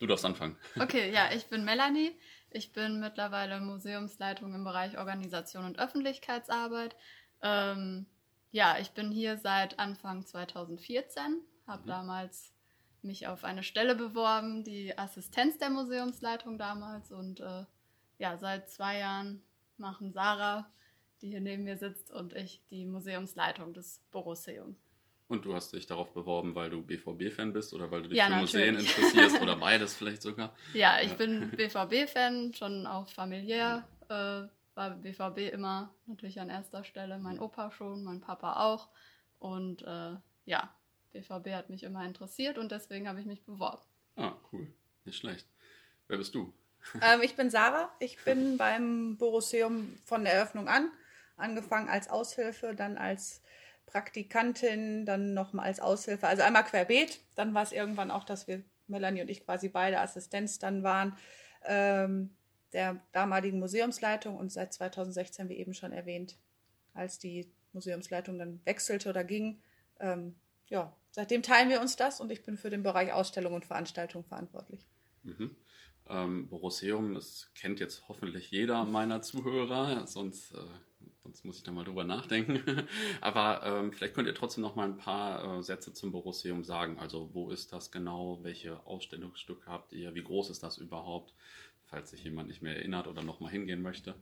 Du 0.00 0.08
darfst 0.08 0.24
anfangen. 0.24 0.56
Okay, 0.80 1.12
ja, 1.12 1.30
ich 1.32 1.46
bin 1.46 1.64
Melanie. 1.64 2.10
Ich 2.50 2.72
bin 2.72 2.98
mittlerweile 2.98 3.60
Museumsleitung 3.60 4.52
im 4.56 4.64
Bereich 4.64 4.98
Organisation 4.98 5.66
und 5.66 5.78
Öffentlichkeitsarbeit. 5.78 6.96
Ähm, 7.42 8.06
ja, 8.50 8.76
ich 8.80 8.90
bin 8.90 9.12
hier 9.12 9.36
seit 9.36 9.78
Anfang 9.78 10.26
2014, 10.26 11.42
habe 11.68 11.82
mhm. 11.84 11.86
damals 11.86 12.51
mich 13.04 13.26
auf 13.26 13.44
eine 13.44 13.62
Stelle 13.62 13.94
beworben, 13.94 14.64
die 14.64 14.96
Assistenz 14.96 15.58
der 15.58 15.70
Museumsleitung 15.70 16.58
damals. 16.58 17.12
Und 17.12 17.40
äh, 17.40 17.64
ja, 18.18 18.36
seit 18.36 18.70
zwei 18.70 18.98
Jahren 18.98 19.42
machen 19.76 20.12
Sarah, 20.12 20.70
die 21.20 21.28
hier 21.28 21.40
neben 21.40 21.64
mir 21.64 21.76
sitzt, 21.76 22.10
und 22.10 22.34
ich 22.34 22.62
die 22.70 22.84
Museumsleitung 22.84 23.72
des 23.72 24.00
Borusseums. 24.10 24.76
Und 25.28 25.44
du 25.46 25.54
hast 25.54 25.72
dich 25.72 25.86
darauf 25.86 26.12
beworben, 26.12 26.54
weil 26.54 26.68
du 26.68 26.82
BVB-Fan 26.82 27.52
bist 27.52 27.72
oder 27.72 27.90
weil 27.90 28.02
du 28.02 28.10
dich 28.10 28.18
ja, 28.18 28.26
für 28.26 28.30
natürlich. 28.32 28.52
Museen 28.52 28.74
interessierst 28.78 29.40
oder 29.40 29.56
beides 29.60 29.94
vielleicht 29.94 30.20
sogar? 30.20 30.54
Ja, 30.74 31.00
ich 31.00 31.10
ja. 31.10 31.14
bin 31.14 31.50
BVB-Fan, 31.50 32.52
schon 32.52 32.86
auch 32.86 33.08
familiär. 33.08 33.88
Äh, 34.08 34.42
war 34.74 34.90
BVB 34.90 35.52
immer 35.52 35.94
natürlich 36.06 36.40
an 36.40 36.50
erster 36.50 36.84
Stelle. 36.84 37.18
Mein 37.18 37.38
Opa 37.38 37.70
schon, 37.70 38.04
mein 38.04 38.20
Papa 38.20 38.64
auch. 38.64 38.88
Und 39.38 39.82
äh, 39.82 40.16
ja, 40.44 40.74
BVB 41.12 41.50
hat 41.50 41.70
mich 41.70 41.82
immer 41.82 42.04
interessiert 42.04 42.58
und 42.58 42.72
deswegen 42.72 43.08
habe 43.08 43.20
ich 43.20 43.26
mich 43.26 43.44
beworben. 43.44 43.82
Ah, 44.16 44.34
cool. 44.52 44.72
Nicht 45.04 45.18
schlecht. 45.18 45.46
Wer 46.08 46.18
bist 46.18 46.34
du? 46.34 46.52
Ähm, 47.00 47.20
ich 47.22 47.36
bin 47.36 47.48
Sarah. 47.48 47.92
Ich 48.00 48.18
bin 48.24 48.56
beim 48.56 49.16
Borusseum 49.16 49.96
von 50.04 50.24
der 50.24 50.34
Eröffnung 50.34 50.66
an. 50.66 50.90
Angefangen 51.36 51.88
als 51.88 52.10
Aushilfe, 52.10 52.74
dann 52.74 52.98
als 52.98 53.40
Praktikantin, 53.86 55.06
dann 55.06 55.32
nochmal 55.32 55.66
als 55.66 55.78
Aushilfe. 55.78 56.26
Also 56.26 56.42
einmal 56.42 56.64
querbeet. 56.64 57.20
Dann 57.36 57.54
war 57.54 57.62
es 57.62 57.70
irgendwann 57.70 58.10
auch, 58.10 58.24
dass 58.24 58.48
wir, 58.48 58.64
Melanie 58.88 59.22
und 59.22 59.30
ich, 59.30 59.44
quasi 59.44 59.68
beide 59.68 60.00
Assistenz 60.00 60.58
dann 60.58 60.82
waren. 60.82 61.16
Ähm, 61.64 62.34
der 62.72 63.00
damaligen 63.12 63.60
Museumsleitung 63.60 64.36
und 64.36 64.50
seit 64.50 64.72
2016, 64.72 65.48
wie 65.48 65.58
eben 65.58 65.74
schon 65.74 65.92
erwähnt, 65.92 66.36
als 66.94 67.18
die 67.18 67.50
Museumsleitung 67.72 68.38
dann 68.38 68.60
wechselte 68.64 69.10
oder 69.10 69.24
ging, 69.24 69.62
ähm, 70.00 70.34
ja, 70.72 70.96
seitdem 71.10 71.42
teilen 71.42 71.68
wir 71.68 71.82
uns 71.82 71.96
das 71.96 72.18
und 72.18 72.32
ich 72.32 72.42
bin 72.42 72.56
für 72.56 72.70
den 72.70 72.82
Bereich 72.82 73.12
Ausstellung 73.12 73.52
und 73.52 73.66
Veranstaltung 73.66 74.24
verantwortlich. 74.24 74.80
Mhm. 75.22 75.54
Ähm, 76.08 76.48
Borosseum, 76.48 77.14
das 77.14 77.50
kennt 77.54 77.78
jetzt 77.78 78.08
hoffentlich 78.08 78.50
jeder 78.50 78.84
meiner 78.84 79.20
Zuhörer, 79.20 80.06
sonst, 80.06 80.52
äh, 80.52 80.64
sonst 81.22 81.44
muss 81.44 81.58
ich 81.58 81.62
da 81.62 81.72
mal 81.72 81.84
drüber 81.84 82.04
nachdenken. 82.04 82.86
Aber 83.20 83.62
ähm, 83.66 83.92
vielleicht 83.92 84.14
könnt 84.14 84.28
ihr 84.28 84.34
trotzdem 84.34 84.62
noch 84.62 84.74
mal 84.74 84.86
ein 84.88 84.96
paar 84.96 85.58
äh, 85.58 85.62
Sätze 85.62 85.92
zum 85.92 86.10
Borosseum 86.10 86.64
sagen. 86.64 86.98
Also 86.98 87.28
wo 87.34 87.50
ist 87.50 87.74
das 87.74 87.90
genau? 87.90 88.38
Welche 88.42 88.84
Ausstellungsstücke 88.86 89.66
habt 89.66 89.92
ihr? 89.92 90.14
Wie 90.14 90.24
groß 90.24 90.48
ist 90.48 90.62
das 90.62 90.78
überhaupt? 90.78 91.34
Falls 91.84 92.10
sich 92.10 92.24
jemand 92.24 92.48
nicht 92.48 92.62
mehr 92.62 92.76
erinnert 92.76 93.06
oder 93.06 93.22
noch 93.22 93.40
mal 93.40 93.50
hingehen 93.50 93.82
möchte. 93.82 94.14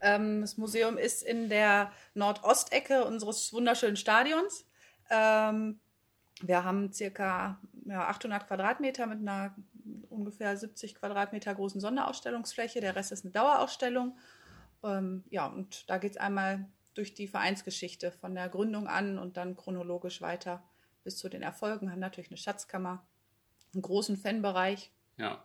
Ähm, 0.00 0.40
das 0.40 0.56
Museum 0.56 0.98
ist 0.98 1.22
in 1.22 1.48
der 1.48 1.92
Nordostecke 2.14 3.04
unseres 3.04 3.52
wunderschönen 3.52 3.96
Stadions. 3.96 4.65
Ähm, 5.10 5.80
wir 6.42 6.64
haben 6.64 6.92
circa 6.92 7.58
ja, 7.86 8.08
800 8.08 8.46
Quadratmeter 8.46 9.06
mit 9.06 9.20
einer 9.20 9.54
ungefähr 10.10 10.56
70 10.56 10.96
Quadratmeter 10.96 11.54
großen 11.54 11.80
Sonderausstellungsfläche. 11.80 12.80
Der 12.80 12.96
Rest 12.96 13.12
ist 13.12 13.24
eine 13.24 13.32
Dauerausstellung. 13.32 14.18
Ähm, 14.82 15.24
ja, 15.30 15.46
und 15.46 15.88
da 15.88 15.98
geht 15.98 16.12
es 16.12 16.16
einmal 16.16 16.66
durch 16.94 17.14
die 17.14 17.28
Vereinsgeschichte 17.28 18.10
von 18.10 18.34
der 18.34 18.48
Gründung 18.48 18.88
an 18.88 19.18
und 19.18 19.36
dann 19.36 19.56
chronologisch 19.56 20.20
weiter 20.22 20.62
bis 21.04 21.18
zu 21.18 21.28
den 21.28 21.42
Erfolgen. 21.42 21.86
Wir 21.86 21.92
haben 21.92 22.00
natürlich 22.00 22.30
eine 22.30 22.38
Schatzkammer, 22.38 23.06
einen 23.72 23.82
großen 23.82 24.16
Fanbereich. 24.16 24.90
Ja. 25.18 25.44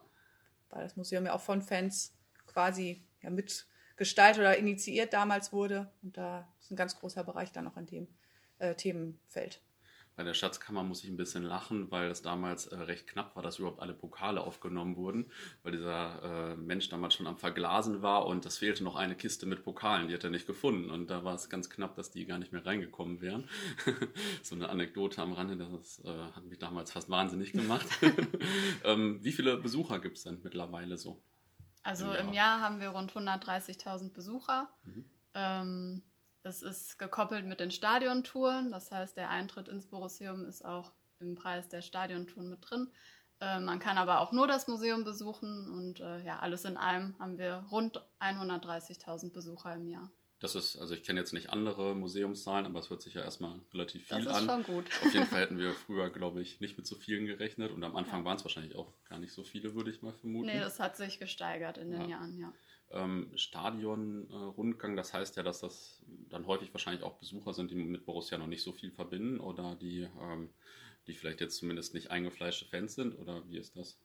Weil 0.70 0.84
das 0.84 0.96
Museum 0.96 1.26
ja 1.26 1.34
auch 1.34 1.42
von 1.42 1.62
Fans 1.62 2.14
quasi 2.48 3.04
ja, 3.22 3.30
mitgestaltet 3.30 4.40
oder 4.40 4.58
initiiert 4.58 5.14
damals 5.14 5.54
wurde. 5.54 5.92
Und 6.02 6.18
da 6.18 6.48
ist 6.60 6.72
ein 6.72 6.78
ganz 6.78 6.98
großer 6.98 7.24
Bereich 7.24 7.52
dann 7.52 7.66
noch 7.66 7.78
in 7.78 7.86
dem 7.86 8.08
äh, 8.62 8.76
Themenfeld. 8.76 9.62
Bei 10.18 10.24
der 10.24 10.34
Schatzkammer 10.34 10.84
muss 10.84 11.04
ich 11.04 11.10
ein 11.10 11.18
bisschen 11.18 11.44
lachen, 11.44 11.90
weil 11.90 12.12
es 12.12 12.22
damals 12.22 12.68
äh, 12.68 12.76
recht 12.76 13.08
knapp 13.08 13.36
war, 13.36 13.42
dass 13.42 13.60
überhaupt 13.60 13.80
alle 13.80 13.94
Pokale 13.94 14.42
aufgenommen 14.42 14.98
wurden, 14.98 15.32
weil 15.64 15.72
dieser 15.72 16.52
äh, 16.52 16.56
Mensch 16.58 16.90
damals 16.90 17.14
schon 17.14 17.28
am 17.28 17.38
Verglasen 17.38 18.02
war 18.02 18.28
und 18.28 18.46
es 18.46 18.58
fehlte 18.58 18.84
noch 18.84 18.96
eine 18.96 19.16
Kiste 19.16 19.46
mit 19.46 19.64
Pokalen, 19.64 20.10
die 20.10 20.14
hat 20.14 20.24
er 20.24 20.30
nicht 20.30 20.48
gefunden. 20.48 20.92
Und 20.92 21.10
da 21.10 21.24
war 21.24 21.34
es 21.34 21.50
ganz 21.50 21.70
knapp, 21.70 21.96
dass 21.96 22.12
die 22.12 22.26
gar 22.26 22.40
nicht 22.40 22.52
mehr 22.52 22.66
reingekommen 22.66 23.22
wären. 23.22 23.48
so 24.44 24.54
eine 24.54 24.70
Anekdote 24.70 25.22
am 25.22 25.32
Rande, 25.34 25.56
das 25.56 26.04
äh, 26.04 26.10
hat 26.10 26.44
mich 26.44 26.60
damals 26.60 26.92
fast 26.92 27.10
wahnsinnig 27.10 27.54
gemacht. 27.54 27.88
ähm, 28.84 29.20
wie 29.24 29.32
viele 29.32 29.58
Besucher 29.58 30.00
gibt 30.00 30.18
es 30.18 30.24
denn 30.24 30.42
mittlerweile 30.44 30.98
so? 30.98 31.24
Also 31.84 32.06
im 32.06 32.12
Jahr, 32.12 32.20
im 32.20 32.34
Jahr 32.34 32.60
haben 32.60 32.80
wir 32.80 32.90
rund 32.90 33.14
130.000 33.14 34.14
Besucher. 34.14 34.70
Mhm. 34.84 35.06
Ähm, 35.34 36.04
es 36.44 36.62
ist 36.62 36.98
gekoppelt 36.98 37.46
mit 37.46 37.60
den 37.60 37.72
Stadiontouren, 37.72 38.72
das 38.72 38.92
heißt, 38.92 39.18
der 39.18 39.30
Eintritt 39.30 39.68
ins 39.68 39.88
Borusseum 39.88 40.46
ist 40.46 40.66
auch 40.66 40.92
im 41.20 41.36
Preis 41.36 41.70
der 41.70 41.82
Stadiontouren 41.82 42.50
mit 42.50 42.70
drin. 42.70 42.90
Äh, 43.40 43.60
man 43.60 43.80
kann 43.80 43.98
aber 43.98 44.22
auch 44.22 44.32
nur 44.32 44.48
das 44.48 44.68
Museum 44.68 45.04
besuchen 45.04 45.70
und 45.70 46.00
äh, 46.00 46.24
ja, 46.24 46.40
alles 46.40 46.66
in 46.66 46.78
allem 46.78 47.16
haben 47.20 47.38
wir 47.38 47.66
rund 47.72 48.02
130.000 48.20 49.32
Besucher 49.32 49.76
im 49.76 49.88
Jahr. 49.88 50.12
Das 50.40 50.56
ist, 50.56 50.76
also 50.78 50.96
ich 50.96 51.04
kenne 51.04 51.20
jetzt 51.20 51.34
nicht 51.34 51.52
andere 51.52 51.96
Museumszahlen, 51.96 52.66
aber 52.66 52.80
es 52.80 52.90
hört 52.90 53.04
sich 53.04 53.14
ja 53.14 53.22
erstmal 53.22 53.60
relativ 53.72 54.08
viel 54.08 54.18
an. 54.18 54.26
Das 54.26 54.42
ist 54.42 54.50
an. 54.50 54.64
schon 54.66 54.76
gut. 54.76 54.86
Auf 55.06 55.14
jeden 55.14 55.28
Fall 55.28 55.42
hätten 55.44 55.60
wir 55.60 55.72
früher, 55.74 56.10
glaube 56.10 56.42
ich, 56.42 56.60
nicht 56.60 56.78
mit 56.78 56.88
so 56.88 56.96
vielen 56.96 57.28
gerechnet 57.28 57.72
und 57.72 57.84
am 57.84 57.96
Anfang 57.96 58.22
ja. 58.22 58.26
waren 58.26 58.38
es 58.38 58.44
wahrscheinlich 58.44 58.76
auch 58.76 58.92
gar 59.08 59.20
nicht 59.20 59.34
so 59.34 59.44
viele, 59.44 59.76
würde 59.76 59.92
ich 59.92 60.02
mal 60.02 60.14
vermuten. 60.14 60.48
Nee, 60.48 60.60
das 60.60 60.80
hat 60.80 60.98
sich 60.98 61.20
gesteigert 61.20 61.78
in 61.78 61.92
den 61.92 62.02
ja. 62.02 62.08
Jahren, 62.08 62.40
ja 62.40 62.52
ähm, 62.94 63.32
Stadionrundgang. 63.36 64.94
Äh, 64.94 64.96
das 64.96 65.14
heißt 65.14 65.38
ja, 65.38 65.44
dass 65.44 65.60
das 65.60 66.02
dann 66.30 66.48
häufig 66.48 66.74
wahrscheinlich 66.74 67.04
auch 67.04 67.18
Besucher 67.18 67.54
sind, 67.54 67.72
die 67.72 67.76
mit 67.76 68.06
Borussia 68.06 68.38
noch 68.38 68.48
nicht 68.48 68.64
so 68.64 68.72
viel 68.72 68.92
verbinden 68.92 69.40
oder 69.40 69.76
die, 69.76 70.08
ähm, 70.22 70.50
die 71.08 71.14
vielleicht 71.14 71.42
jetzt 71.42 71.58
zumindest 71.58 71.94
nicht 71.94 72.12
eingefleischte 72.12 72.66
Fans 72.66 72.96
sind 72.96 73.18
oder 73.18 73.44
wie 73.50 73.58
ist 73.58 73.76
das? 73.76 73.98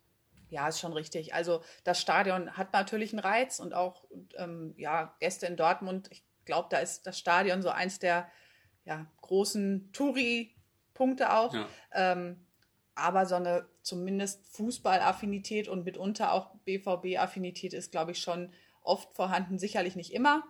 Ja, 0.48 0.68
ist 0.68 0.78
schon 0.78 0.92
richtig. 0.92 1.34
Also 1.34 1.62
das 1.84 2.00
Stadion 2.00 2.56
hat 2.56 2.72
natürlich 2.72 3.12
einen 3.12 3.20
Reiz 3.20 3.58
und 3.58 3.74
auch 3.74 4.04
ähm, 4.36 4.74
ja, 4.76 5.16
Gäste 5.18 5.46
in 5.46 5.56
Dortmund. 5.56 6.08
Ich 6.12 6.24
glaube, 6.44 6.68
da 6.70 6.78
ist 6.78 7.06
das 7.06 7.18
Stadion 7.18 7.62
so 7.62 7.70
eins 7.70 7.98
der 7.98 8.30
ja, 8.84 9.06
großen 9.22 9.92
Touri-Punkte 9.92 11.32
auch. 11.32 11.52
Ja. 11.52 11.68
Ähm, 11.92 12.46
aber 12.94 13.26
so 13.26 13.34
eine 13.34 13.68
zumindest 13.82 14.46
Fußballaffinität 14.56 15.68
und 15.68 15.84
mitunter 15.84 16.32
auch 16.32 16.54
BVB-Affinität 16.64 17.74
ist, 17.74 17.92
glaube 17.92 18.12
ich, 18.12 18.20
schon 18.20 18.52
oft 18.86 19.14
vorhanden, 19.14 19.58
sicherlich 19.58 19.96
nicht 19.96 20.12
immer, 20.12 20.44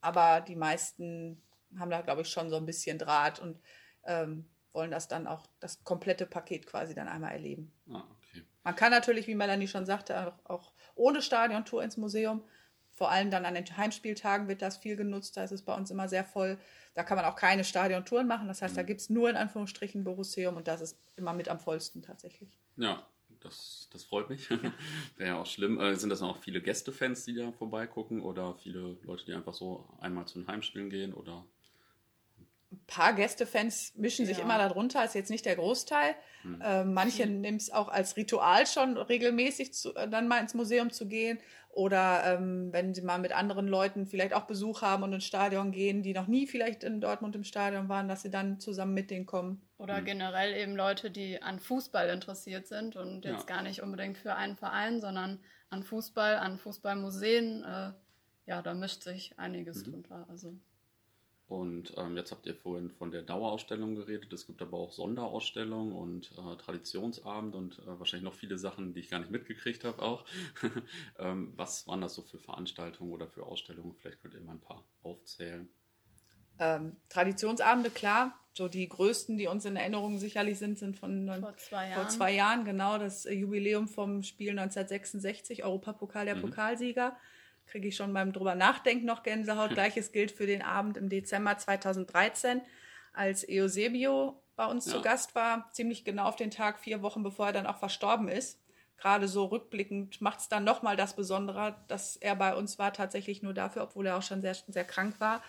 aber 0.00 0.40
die 0.40 0.56
meisten 0.56 1.42
haben 1.78 1.90
da, 1.90 2.00
glaube 2.00 2.22
ich, 2.22 2.28
schon 2.28 2.50
so 2.50 2.56
ein 2.56 2.66
bisschen 2.66 2.98
Draht 2.98 3.38
und 3.38 3.60
ähm, 4.04 4.48
wollen 4.72 4.90
das 4.90 5.08
dann 5.08 5.26
auch, 5.26 5.46
das 5.60 5.84
komplette 5.84 6.26
Paket 6.26 6.66
quasi 6.66 6.94
dann 6.94 7.08
einmal 7.08 7.32
erleben. 7.32 7.72
Ah, 7.90 8.04
okay. 8.10 8.44
Man 8.62 8.76
kann 8.76 8.90
natürlich, 8.90 9.26
wie 9.26 9.34
Melanie 9.34 9.68
schon 9.68 9.86
sagte, 9.86 10.26
auch, 10.26 10.44
auch 10.44 10.72
ohne 10.94 11.22
Stadiontour 11.22 11.82
ins 11.82 11.96
Museum. 11.96 12.44
Vor 12.92 13.10
allem 13.10 13.30
dann 13.30 13.46
an 13.46 13.54
den 13.54 13.76
Heimspieltagen 13.76 14.48
wird 14.48 14.62
das 14.62 14.76
viel 14.76 14.96
genutzt. 14.96 15.36
Da 15.36 15.44
ist 15.44 15.52
es 15.52 15.64
bei 15.64 15.74
uns 15.74 15.90
immer 15.90 16.08
sehr 16.08 16.24
voll. 16.24 16.58
Da 16.94 17.02
kann 17.02 17.16
man 17.16 17.24
auch 17.24 17.36
keine 17.36 17.64
Stadiontouren 17.64 18.26
machen. 18.26 18.48
Das 18.48 18.62
heißt, 18.62 18.74
mhm. 18.74 18.78
da 18.78 18.82
gibt 18.82 19.00
es 19.00 19.10
nur 19.10 19.30
in 19.30 19.36
Anführungsstrichen 19.36 20.04
Borusseum 20.04 20.56
und 20.56 20.68
das 20.68 20.80
ist 20.80 20.98
immer 21.16 21.32
mit 21.32 21.48
am 21.48 21.58
vollsten 21.58 22.02
tatsächlich. 22.02 22.58
Ja, 22.76 23.06
das, 23.40 23.88
das 23.92 24.04
freut 24.04 24.30
mich. 24.30 24.48
Wäre 25.16 25.30
ja 25.30 25.40
auch 25.40 25.46
schlimm. 25.46 25.80
Äh, 25.80 25.96
sind 25.96 26.10
das 26.10 26.22
auch 26.22 26.38
viele 26.38 26.60
Gästefans, 26.60 27.24
die 27.24 27.34
da 27.34 27.52
vorbeigucken 27.52 28.20
oder 28.22 28.54
viele 28.54 28.96
Leute, 29.02 29.24
die 29.24 29.34
einfach 29.34 29.54
so 29.54 29.88
einmal 30.00 30.26
zu 30.26 30.38
den 30.38 30.48
Heimspielen 30.48 30.90
gehen 30.90 31.14
oder? 31.14 31.44
Ein 32.72 32.80
paar 32.86 33.14
Gästefans 33.14 33.92
mischen 33.96 34.26
ja. 34.26 34.34
sich 34.34 34.42
immer 34.42 34.58
darunter, 34.58 35.04
ist 35.04 35.14
jetzt 35.14 35.30
nicht 35.30 35.44
der 35.44 35.56
Großteil. 35.56 36.14
Hm. 36.42 36.60
Äh, 36.60 36.84
manche 36.84 37.24
hm. 37.24 37.40
nehmen 37.40 37.56
es 37.56 37.70
auch 37.70 37.88
als 37.88 38.16
Ritual 38.16 38.66
schon 38.66 38.96
regelmäßig 38.96 39.74
zu, 39.74 39.94
äh, 39.94 40.08
dann 40.08 40.28
mal 40.28 40.38
ins 40.38 40.54
Museum 40.54 40.90
zu 40.90 41.08
gehen 41.08 41.38
oder 41.72 42.22
ähm, 42.26 42.72
wenn 42.72 42.94
sie 42.94 43.02
mal 43.02 43.18
mit 43.18 43.32
anderen 43.32 43.68
Leuten 43.68 44.06
vielleicht 44.06 44.34
auch 44.34 44.46
Besuch 44.46 44.82
haben 44.82 45.04
und 45.04 45.12
ins 45.12 45.24
Stadion 45.24 45.70
gehen, 45.70 46.02
die 46.02 46.12
noch 46.12 46.26
nie 46.26 46.46
vielleicht 46.46 46.82
in 46.82 47.00
Dortmund 47.00 47.36
im 47.36 47.44
Stadion 47.44 47.88
waren, 47.88 48.08
dass 48.08 48.22
sie 48.22 48.30
dann 48.30 48.58
zusammen 48.58 48.92
mit 48.92 49.10
denen 49.10 49.26
kommen. 49.26 49.62
Oder 49.78 50.00
mhm. 50.00 50.04
generell 50.04 50.54
eben 50.54 50.74
Leute, 50.74 51.10
die 51.10 51.40
an 51.40 51.60
Fußball 51.60 52.08
interessiert 52.08 52.66
sind 52.66 52.96
und 52.96 53.24
jetzt 53.24 53.48
ja. 53.48 53.56
gar 53.56 53.62
nicht 53.62 53.82
unbedingt 53.82 54.18
für 54.18 54.34
einen 54.34 54.56
Verein, 54.56 55.00
sondern 55.00 55.38
an 55.70 55.84
Fußball, 55.84 56.36
an 56.36 56.58
Fußballmuseen. 56.58 57.62
Äh, 57.62 57.92
ja, 58.46 58.62
da 58.62 58.74
mischt 58.74 59.04
sich 59.04 59.38
einiges 59.38 59.86
mhm. 59.86 59.92
drunter. 59.92 60.26
Also 60.28 60.54
und 61.50 61.94
ähm, 61.96 62.16
jetzt 62.16 62.30
habt 62.30 62.46
ihr 62.46 62.54
vorhin 62.54 62.92
von 62.92 63.10
der 63.10 63.22
Dauerausstellung 63.22 63.96
geredet. 63.96 64.32
Es 64.32 64.46
gibt 64.46 64.62
aber 64.62 64.78
auch 64.78 64.92
Sonderausstellungen 64.92 65.92
und 65.92 66.30
äh, 66.38 66.56
Traditionsabend 66.56 67.56
und 67.56 67.80
äh, 67.80 67.98
wahrscheinlich 67.98 68.22
noch 68.22 68.38
viele 68.38 68.56
Sachen, 68.56 68.94
die 68.94 69.00
ich 69.00 69.10
gar 69.10 69.18
nicht 69.18 69.32
mitgekriegt 69.32 69.82
habe 69.82 70.00
auch. 70.00 70.24
ähm, 71.18 71.52
was 71.56 71.88
waren 71.88 72.02
das 72.02 72.14
so 72.14 72.22
für 72.22 72.38
Veranstaltungen 72.38 73.12
oder 73.12 73.26
für 73.26 73.46
Ausstellungen? 73.46 73.96
Vielleicht 73.96 74.22
könnt 74.22 74.34
ihr 74.34 74.40
mal 74.42 74.52
ein 74.52 74.60
paar 74.60 74.84
aufzählen. 75.02 75.68
Ähm, 76.60 76.98
Traditionsabende, 77.08 77.90
klar. 77.90 78.38
So 78.52 78.68
die 78.68 78.88
größten, 78.88 79.36
die 79.36 79.48
uns 79.48 79.64
in 79.64 79.74
Erinnerung 79.74 80.18
sicherlich 80.18 80.56
sind, 80.56 80.78
sind 80.78 81.00
von 81.00 81.26
vor 81.40 81.56
zwei 81.56 81.88
Jahren. 81.88 82.00
Vor 82.00 82.08
zwei 82.10 82.32
Jahren 82.32 82.64
genau, 82.64 82.96
das 82.96 83.24
Jubiläum 83.24 83.88
vom 83.88 84.22
Spiel 84.22 84.50
1966, 84.50 85.64
Europapokal 85.64 86.26
der 86.26 86.36
mhm. 86.36 86.42
Pokalsieger 86.42 87.16
kriege 87.70 87.88
ich 87.88 87.96
schon 87.96 88.12
beim 88.12 88.32
drüber 88.32 88.54
nachdenken 88.54 89.06
noch 89.06 89.22
Gänsehaut. 89.22 89.70
Gleiches 89.74 90.12
gilt 90.12 90.32
für 90.32 90.46
den 90.46 90.62
Abend 90.62 90.96
im 90.96 91.08
Dezember 91.08 91.56
2013, 91.56 92.60
als 93.12 93.46
Eusebio 93.48 94.42
bei 94.56 94.66
uns 94.66 94.86
ja. 94.86 94.92
zu 94.92 95.00
Gast 95.00 95.34
war, 95.34 95.70
ziemlich 95.72 96.04
genau 96.04 96.24
auf 96.24 96.36
den 96.36 96.50
Tag, 96.50 96.80
vier 96.80 97.00
Wochen 97.00 97.22
bevor 97.22 97.46
er 97.46 97.52
dann 97.52 97.66
auch 97.66 97.78
verstorben 97.78 98.28
ist. 98.28 98.60
Gerade 98.98 99.26
so 99.26 99.46
rückblickend 99.46 100.20
macht 100.20 100.40
es 100.40 100.48
dann 100.48 100.64
nochmal 100.64 100.96
das 100.96 101.16
Besondere, 101.16 101.76
dass 101.88 102.16
er 102.16 102.36
bei 102.36 102.54
uns 102.54 102.78
war, 102.78 102.92
tatsächlich 102.92 103.42
nur 103.42 103.54
dafür, 103.54 103.84
obwohl 103.84 104.06
er 104.06 104.18
auch 104.18 104.22
schon 104.22 104.42
sehr, 104.42 104.54
sehr 104.68 104.84
krank 104.84 105.18
war. 105.18 105.42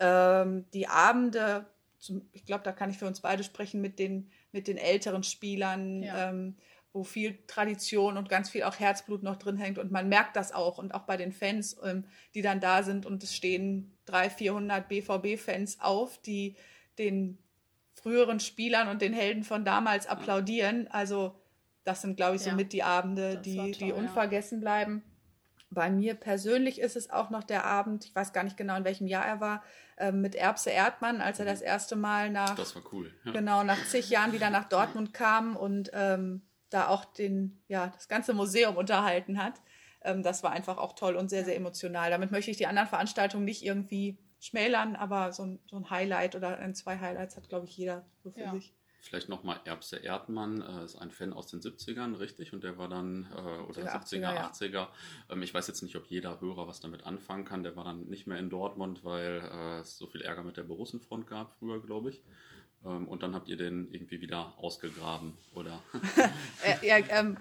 Ähm, 0.00 0.64
die 0.74 0.88
Abende, 0.88 1.66
zum, 1.98 2.28
ich 2.32 2.44
glaube, 2.44 2.64
da 2.64 2.72
kann 2.72 2.90
ich 2.90 2.98
für 2.98 3.06
uns 3.06 3.20
beide 3.20 3.44
sprechen, 3.44 3.80
mit 3.80 4.00
den, 4.00 4.32
mit 4.50 4.66
den 4.66 4.78
älteren 4.78 5.22
Spielern. 5.22 6.02
Ja. 6.02 6.30
Ähm, 6.30 6.56
wo 6.92 7.04
viel 7.04 7.38
Tradition 7.46 8.16
und 8.16 8.28
ganz 8.28 8.50
viel 8.50 8.64
auch 8.64 8.78
Herzblut 8.78 9.22
noch 9.22 9.36
drin 9.36 9.56
hängt. 9.56 9.78
Und 9.78 9.92
man 9.92 10.08
merkt 10.08 10.36
das 10.36 10.52
auch. 10.52 10.78
Und 10.78 10.92
auch 10.92 11.02
bei 11.02 11.16
den 11.16 11.32
Fans, 11.32 11.76
ähm, 11.84 12.04
die 12.34 12.42
dann 12.42 12.60
da 12.60 12.82
sind 12.82 13.06
und 13.06 13.22
es 13.22 13.34
stehen 13.34 13.96
300, 14.06 14.32
400 14.32 14.88
BVB-Fans 14.88 15.80
auf, 15.80 16.20
die 16.22 16.56
den 16.98 17.38
früheren 17.94 18.40
Spielern 18.40 18.88
und 18.88 19.02
den 19.02 19.12
Helden 19.12 19.44
von 19.44 19.64
damals 19.64 20.06
applaudieren. 20.06 20.88
Also 20.88 21.34
das 21.84 22.02
sind, 22.02 22.16
glaube 22.16 22.36
ich, 22.36 22.42
so 22.42 22.50
ja, 22.50 22.56
mit 22.56 22.72
die 22.72 22.82
Abende, 22.82 23.36
die, 23.36 23.56
toll, 23.56 23.70
die 23.72 23.92
unvergessen 23.92 24.58
ja. 24.58 24.62
bleiben. 24.62 25.02
Bei 25.72 25.88
mir 25.88 26.14
persönlich 26.14 26.80
ist 26.80 26.96
es 26.96 27.10
auch 27.10 27.30
noch 27.30 27.44
der 27.44 27.64
Abend, 27.64 28.04
ich 28.04 28.14
weiß 28.14 28.32
gar 28.32 28.42
nicht 28.42 28.56
genau, 28.56 28.76
in 28.76 28.84
welchem 28.84 29.06
Jahr 29.06 29.24
er 29.24 29.40
war, 29.40 29.62
äh, 29.96 30.10
mit 30.10 30.34
Erbse 30.34 30.70
Erdmann, 30.70 31.20
als 31.20 31.38
er 31.38 31.44
das 31.44 31.60
erste 31.60 31.94
Mal 31.94 32.30
nach, 32.30 32.56
das 32.56 32.74
war 32.74 32.82
cool, 32.92 33.12
ja. 33.24 33.30
genau, 33.30 33.62
nach 33.62 33.78
zig 33.86 34.10
Jahren 34.10 34.32
wieder 34.32 34.50
nach 34.50 34.64
Dortmund 34.68 35.14
kam 35.14 35.54
und 35.54 35.92
ähm, 35.94 36.42
da 36.70 36.88
auch 36.88 37.04
den, 37.04 37.60
ja, 37.68 37.88
das 37.88 38.08
ganze 38.08 38.32
Museum 38.32 38.76
unterhalten 38.76 39.42
hat. 39.42 39.60
Ähm, 40.02 40.22
das 40.22 40.42
war 40.42 40.52
einfach 40.52 40.78
auch 40.78 40.94
toll 40.94 41.16
und 41.16 41.28
sehr, 41.28 41.44
sehr 41.44 41.56
emotional. 41.56 42.10
Damit 42.10 42.30
möchte 42.30 42.50
ich 42.50 42.56
die 42.56 42.66
anderen 42.66 42.88
Veranstaltungen 42.88 43.44
nicht 43.44 43.64
irgendwie 43.64 44.18
schmälern, 44.40 44.96
aber 44.96 45.32
so 45.32 45.44
ein, 45.44 45.60
so 45.66 45.76
ein 45.76 45.90
Highlight 45.90 46.34
oder 46.34 46.58
ein, 46.58 46.74
zwei 46.74 46.98
Highlights 46.98 47.36
hat, 47.36 47.48
glaube 47.48 47.66
ich, 47.66 47.76
jeder 47.76 48.06
so 48.22 48.30
für 48.30 48.40
ja. 48.40 48.52
sich. 48.52 48.72
Vielleicht 49.02 49.30
nochmal 49.30 49.60
Erbse 49.64 49.96
Erdmann, 49.96 50.60
äh, 50.60 50.84
ist 50.84 50.96
ein 50.96 51.10
Fan 51.10 51.32
aus 51.32 51.46
den 51.46 51.60
70ern, 51.60 52.18
richtig? 52.18 52.52
Und 52.52 52.64
der 52.64 52.76
war 52.76 52.88
dann, 52.88 53.26
äh, 53.34 53.62
oder 53.62 53.82
70er, 53.82 54.28
80er, 54.28 54.50
80er. 54.52 54.72
Ja. 54.72 54.92
Ähm, 55.30 55.42
ich 55.42 55.54
weiß 55.54 55.66
jetzt 55.68 55.82
nicht, 55.82 55.96
ob 55.96 56.06
jeder 56.06 56.40
Hörer 56.40 56.68
was 56.68 56.80
damit 56.80 57.04
anfangen 57.06 57.46
kann. 57.46 57.62
Der 57.62 57.76
war 57.76 57.84
dann 57.84 58.08
nicht 58.08 58.26
mehr 58.26 58.38
in 58.38 58.50
Dortmund, 58.50 59.02
weil 59.02 59.40
äh, 59.52 59.78
es 59.78 59.96
so 59.96 60.06
viel 60.06 60.20
Ärger 60.20 60.42
mit 60.42 60.58
der 60.58 60.64
Borussenfront 60.64 61.26
gab 61.26 61.56
früher, 61.58 61.80
glaube 61.80 62.10
ich. 62.10 62.22
Ähm, 62.84 63.08
und 63.08 63.22
dann 63.22 63.34
habt 63.34 63.48
ihr 63.48 63.56
den 63.56 63.92
irgendwie 63.92 64.20
wieder 64.20 64.54
ausgegraben, 64.58 65.36
oder? 65.54 65.82
Äh, 66.62 66.86
ja, 66.86 66.98
ähm, 67.08 67.38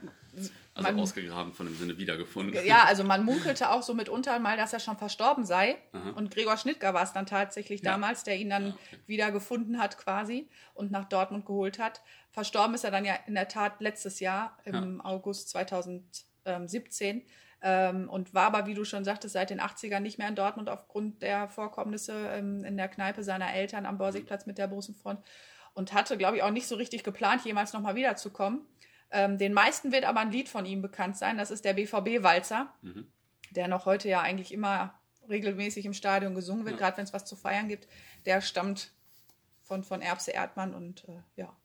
also 0.74 0.92
man, 0.92 1.00
ausgegraben 1.00 1.54
von 1.54 1.66
dem 1.66 1.76
Sinne 1.76 1.98
wiedergefunden. 1.98 2.66
Ja, 2.66 2.86
also 2.86 3.04
man 3.04 3.26
munkelte 3.26 3.70
auch 3.70 3.84
so 3.84 3.94
mitunter 3.94 4.40
mal, 4.40 4.56
dass 4.56 4.72
er 4.72 4.80
schon 4.80 4.98
verstorben 4.98 5.44
sei. 5.46 5.78
Aha. 5.92 6.12
Und 6.12 6.32
Gregor 6.32 6.56
Schnittger 6.56 6.94
war 6.94 7.04
es 7.04 7.12
dann 7.12 7.26
tatsächlich 7.26 7.82
ja. 7.82 7.92
damals, 7.92 8.24
der 8.24 8.38
ihn 8.38 8.50
dann 8.50 8.68
ja, 8.68 8.74
okay. 8.74 8.98
wiedergefunden 9.08 9.80
hat 9.80 9.98
quasi 9.98 10.48
und 10.74 10.92
nach 10.92 11.06
Dortmund 11.10 11.46
geholt 11.46 11.80
hat. 11.80 12.02
Verstorben 12.32 12.76
ist 12.76 12.84
er 12.84 12.92
dann 12.92 13.06
ja 13.06 13.16
in 13.28 13.36
der 13.36 13.48
Tat 13.48 13.82
letztes 13.82 14.20
Jahr, 14.20 14.58
im 14.64 14.98
ja. 14.98 15.06
August 15.06 15.50
2017. 15.50 17.24
Ähm, 17.62 18.10
und 18.10 18.34
war 18.34 18.46
aber, 18.46 18.68
wie 18.68 18.74
du 18.74 18.86
schon 18.86 19.04
sagtest, 19.04 19.34
seit 19.34 19.50
den 19.50 19.60
80ern 19.60 20.00
nicht 20.00 20.18
mehr 20.18 20.30
in 20.30 20.36
Dortmund 20.36 20.70
aufgrund 20.70 21.22
der 21.22 21.50
Vorkommnisse 21.50 22.14
ähm, 22.30 22.64
in 22.64 22.78
der 22.78 22.88
Kneipe 22.88 23.24
seiner 23.24 23.54
Eltern 23.54 23.86
am 23.86 23.98
Borsigplatz 23.98 24.46
mit 24.46 24.58
der 24.58 24.68
Bosenfront 24.68 25.20
und 25.74 25.94
hatte, 25.94 26.18
glaube 26.18 26.38
ich, 26.38 26.44
auch 26.44 26.52
nicht 26.52 26.68
so 26.68 26.76
richtig 26.76 27.04
geplant, 27.04 27.44
jemals 27.44 27.74
nochmal 27.74 27.96
wiederzukommen. 27.96 28.62
Ähm, 29.12 29.38
den 29.38 29.54
meisten 29.54 29.92
wird 29.92 30.06
aber 30.06 30.22
ein 30.22 30.32
Lied 30.32 30.48
von 30.48 30.66
ihm 30.66 30.82
bekannt 30.82 31.18
sein, 31.18 31.38
das 31.38 31.52
ist 31.52 31.66
der 31.66 31.74
BVB-Walzer, 31.74 32.74
mhm. 32.82 33.12
der 33.52 33.68
noch 33.68 33.86
heute 33.86 34.08
ja 34.08 34.22
eigentlich 34.22 34.54
immer 34.54 34.94
regelmäßig 35.28 35.86
im 35.86 35.94
Stadion 35.94 36.36
gesungen 36.36 36.66
wird, 36.66 36.80
ja. 36.80 36.86
gerade 36.86 36.98
wenn 36.98 37.04
es 37.04 37.14
was 37.14 37.26
zu 37.26 37.36
feiern 37.36 37.68
gibt. 37.68 37.88
Der 38.26 38.42
stammt 38.42 38.92
von, 39.64 39.84
von 39.84 40.02
Erbse 40.02 40.32
Erdmann 40.32 40.74
und 40.74 41.08
äh, 41.08 41.22
ja. 41.36 41.56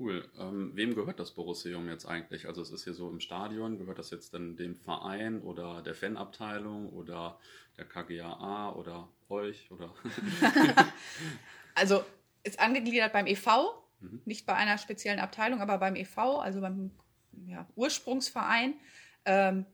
Cool. 0.00 0.26
Ähm, 0.38 0.70
wem 0.74 0.94
gehört 0.94 1.20
das 1.20 1.32
Borussium 1.32 1.86
jetzt 1.90 2.06
eigentlich? 2.06 2.46
Also 2.46 2.62
es 2.62 2.70
ist 2.70 2.84
hier 2.84 2.94
so 2.94 3.10
im 3.10 3.20
Stadion, 3.20 3.76
gehört 3.76 3.98
das 3.98 4.10
jetzt 4.10 4.32
dann 4.32 4.56
dem 4.56 4.74
Verein 4.74 5.42
oder 5.42 5.82
der 5.82 5.94
Fanabteilung 5.94 6.88
oder 6.88 7.38
der 7.76 7.84
KGAA 7.84 8.72
oder 8.72 9.10
euch 9.28 9.70
oder? 9.70 9.92
also 11.74 12.02
ist 12.44 12.58
angegliedert 12.58 13.12
beim 13.12 13.26
EV, 13.26 13.74
mhm. 14.00 14.22
nicht 14.24 14.46
bei 14.46 14.54
einer 14.54 14.78
speziellen 14.78 15.20
Abteilung, 15.20 15.60
aber 15.60 15.76
beim 15.76 15.96
EV, 15.96 16.16
also 16.40 16.62
beim 16.62 16.92
ja, 17.46 17.68
Ursprungsverein. 17.76 18.72
Ähm, 19.26 19.66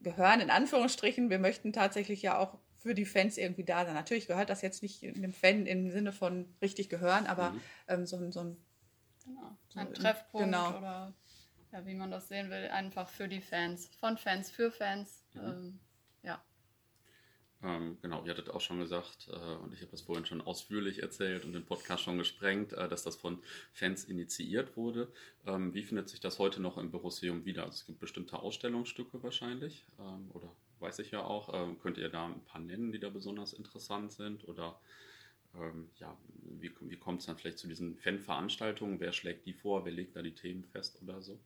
gehören 0.00 0.40
in 0.40 0.48
Anführungsstrichen. 0.50 1.28
Wir 1.28 1.38
möchten 1.38 1.74
tatsächlich 1.74 2.22
ja 2.22 2.38
auch 2.38 2.56
für 2.78 2.94
die 2.94 3.04
Fans 3.04 3.36
irgendwie 3.36 3.64
da 3.64 3.84
sein. 3.84 3.92
Natürlich 3.94 4.28
gehört 4.28 4.48
das 4.48 4.62
jetzt 4.62 4.82
nicht 4.82 5.02
in 5.02 5.20
dem 5.20 5.34
Fan 5.34 5.66
im 5.66 5.90
Sinne 5.90 6.12
von 6.12 6.46
richtig 6.62 6.88
gehören, 6.88 7.26
aber 7.26 7.50
mhm. 7.50 7.60
ähm, 7.88 8.06
so, 8.06 8.30
so 8.30 8.40
ein 8.40 8.56
Genau. 9.26 9.58
Ein 9.74 9.92
Treffpunkt 9.92 10.46
genau. 10.46 10.78
oder 10.78 11.14
ja, 11.72 11.84
wie 11.84 11.94
man 11.94 12.10
das 12.10 12.28
sehen 12.28 12.50
will, 12.50 12.68
einfach 12.68 13.08
für 13.08 13.28
die 13.28 13.40
Fans, 13.40 13.90
von 13.98 14.16
Fans 14.16 14.50
für 14.50 14.70
Fans. 14.70 15.24
Mhm. 15.34 15.40
Ähm, 15.40 15.80
ja. 16.22 16.44
Ähm, 17.62 17.98
genau, 18.00 18.24
ihr 18.24 18.30
hattet 18.30 18.50
auch 18.50 18.60
schon 18.60 18.78
gesagt, 18.78 19.28
äh, 19.28 19.56
und 19.56 19.72
ich 19.72 19.80
habe 19.80 19.90
das 19.90 20.02
vorhin 20.02 20.26
schon 20.26 20.40
ausführlich 20.40 21.02
erzählt 21.02 21.44
und 21.44 21.52
den 21.52 21.66
Podcast 21.66 22.04
schon 22.04 22.18
gesprengt, 22.18 22.72
äh, 22.72 22.88
dass 22.88 23.02
das 23.02 23.16
von 23.16 23.42
Fans 23.72 24.04
initiiert 24.04 24.76
wurde. 24.76 25.12
Ähm, 25.44 25.74
wie 25.74 25.82
findet 25.82 26.08
sich 26.08 26.20
das 26.20 26.38
heute 26.38 26.62
noch 26.62 26.78
im 26.78 26.90
Borussium 26.90 27.44
wieder? 27.44 27.64
Also 27.64 27.74
es 27.74 27.86
gibt 27.86 27.98
bestimmte 27.98 28.38
Ausstellungsstücke 28.38 29.22
wahrscheinlich, 29.22 29.86
ähm, 29.98 30.30
oder 30.32 30.52
weiß 30.78 30.98
ich 31.00 31.10
ja 31.10 31.24
auch. 31.24 31.78
Könnt 31.80 31.96
ihr 31.96 32.10
da 32.10 32.26
ein 32.26 32.44
paar 32.44 32.60
nennen, 32.60 32.92
die 32.92 33.00
da 33.00 33.08
besonders 33.08 33.54
interessant 33.54 34.12
sind? 34.12 34.46
Oder 34.46 34.78
ähm, 35.60 35.90
ja, 35.98 36.16
wie, 36.60 36.72
wie 36.80 36.96
kommt 36.96 37.20
es 37.20 37.26
dann 37.26 37.36
vielleicht 37.36 37.58
zu 37.58 37.68
diesen 37.68 37.96
Fanveranstaltungen? 37.96 39.00
Wer 39.00 39.12
schlägt 39.12 39.46
die 39.46 39.54
vor? 39.54 39.84
Wer 39.84 39.92
legt 39.92 40.16
da 40.16 40.22
die 40.22 40.34
Themen 40.34 40.64
fest 40.64 41.00
oder 41.02 41.20
so? 41.22 41.38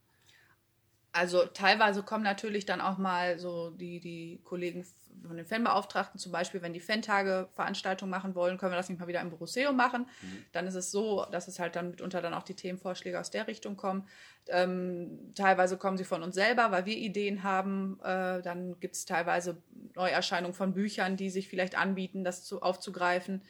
Also 1.13 1.45
teilweise 1.45 2.05
kommen 2.05 2.23
natürlich 2.23 2.67
dann 2.67 2.81
auch 2.81 2.97
mal 2.97 3.39
so 3.39 3.71
die, 3.71 3.99
die 3.99 4.41
Kollegen 4.45 4.87
von 5.27 5.37
den 5.37 5.45
Fanbeauftragten, 5.45 6.21
zum 6.21 6.31
Beispiel, 6.31 6.63
wenn 6.63 6.73
die 6.73 6.81
Fantage 6.81 7.49
Veranstaltungen 7.55 8.11
machen 8.11 8.37
wollen, 8.37 8.59
können 8.59 8.73
wir 8.73 8.77
das 8.77 8.89
nicht 8.89 9.01
mal 9.01 9.09
wieder 9.09 9.21
im 9.21 9.31
Borusseum 9.31 9.77
machen. 9.77 10.07
Mhm. 10.23 10.45
Dann 10.53 10.69
ist 10.69 10.77
es 10.77 10.93
so, 10.93 11.27
dass 11.33 11.49
es 11.49 11.59
halt 11.59 11.75
dann 11.75 11.91
mitunter 11.91 12.23
dann 12.23 12.33
auch 12.33 12.45
die 12.45 12.55
Themenvorschläge 12.55 13.19
aus 13.19 13.31
der 13.31 13.49
Richtung 13.49 13.77
kommen. 13.77 14.07
Ähm, 14.47 15.33
teilweise 15.35 15.77
kommen 15.79 15.99
sie 15.99 16.05
von 16.05 16.23
uns 16.23 16.37
selber, 16.37 16.71
weil 16.71 16.87
wir 16.87 16.97
Ideen 16.97 17.43
haben. 17.43 17.99
Äh, 18.05 18.41
dann 18.43 18.79
gibt 18.79 18.95
es 18.95 19.05
teilweise 19.05 19.61
Neuerscheinungen 19.97 20.55
von 20.55 20.75
Büchern, 20.75 21.17
die 21.17 21.31
sich 21.31 21.49
vielleicht 21.49 21.77
anbieten, 21.77 22.23
das 22.23 22.45
zu, 22.45 22.63
aufzugreifen. 22.63 23.43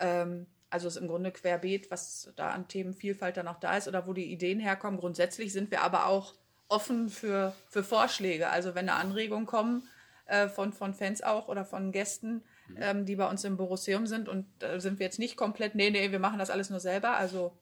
Ähm, 0.00 0.46
also 0.70 0.86
ist 0.86 0.96
im 0.96 1.08
Grunde 1.08 1.32
querbeet, 1.32 1.90
was 1.90 2.32
da 2.36 2.50
an 2.50 2.68
Themenvielfalt 2.68 3.36
dann 3.36 3.48
auch 3.48 3.58
da 3.58 3.76
ist 3.76 3.88
oder 3.88 4.06
wo 4.06 4.12
die 4.12 4.32
Ideen 4.32 4.60
herkommen. 4.60 5.00
Grundsätzlich 5.00 5.52
sind 5.52 5.70
wir 5.70 5.82
aber 5.82 6.06
auch 6.06 6.34
offen 6.68 7.10
für, 7.10 7.52
für 7.68 7.82
Vorschläge. 7.82 8.50
Also 8.50 8.74
wenn 8.76 8.86
da 8.86 8.96
Anregungen 8.96 9.46
kommen 9.46 9.88
äh, 10.26 10.48
von, 10.48 10.72
von 10.72 10.94
Fans 10.94 11.22
auch 11.22 11.48
oder 11.48 11.64
von 11.64 11.90
Gästen, 11.90 12.44
mhm. 12.68 12.76
ähm, 12.78 13.06
die 13.06 13.16
bei 13.16 13.28
uns 13.28 13.42
im 13.42 13.56
Borusseum 13.56 14.06
sind 14.06 14.28
und 14.28 14.46
da 14.60 14.74
äh, 14.74 14.80
sind 14.80 15.00
wir 15.00 15.06
jetzt 15.06 15.18
nicht 15.18 15.36
komplett, 15.36 15.74
nee, 15.74 15.90
nee, 15.90 16.12
wir 16.12 16.20
machen 16.20 16.38
das 16.38 16.50
alles 16.50 16.70
nur 16.70 16.80
selber. 16.80 17.16
Also 17.16 17.52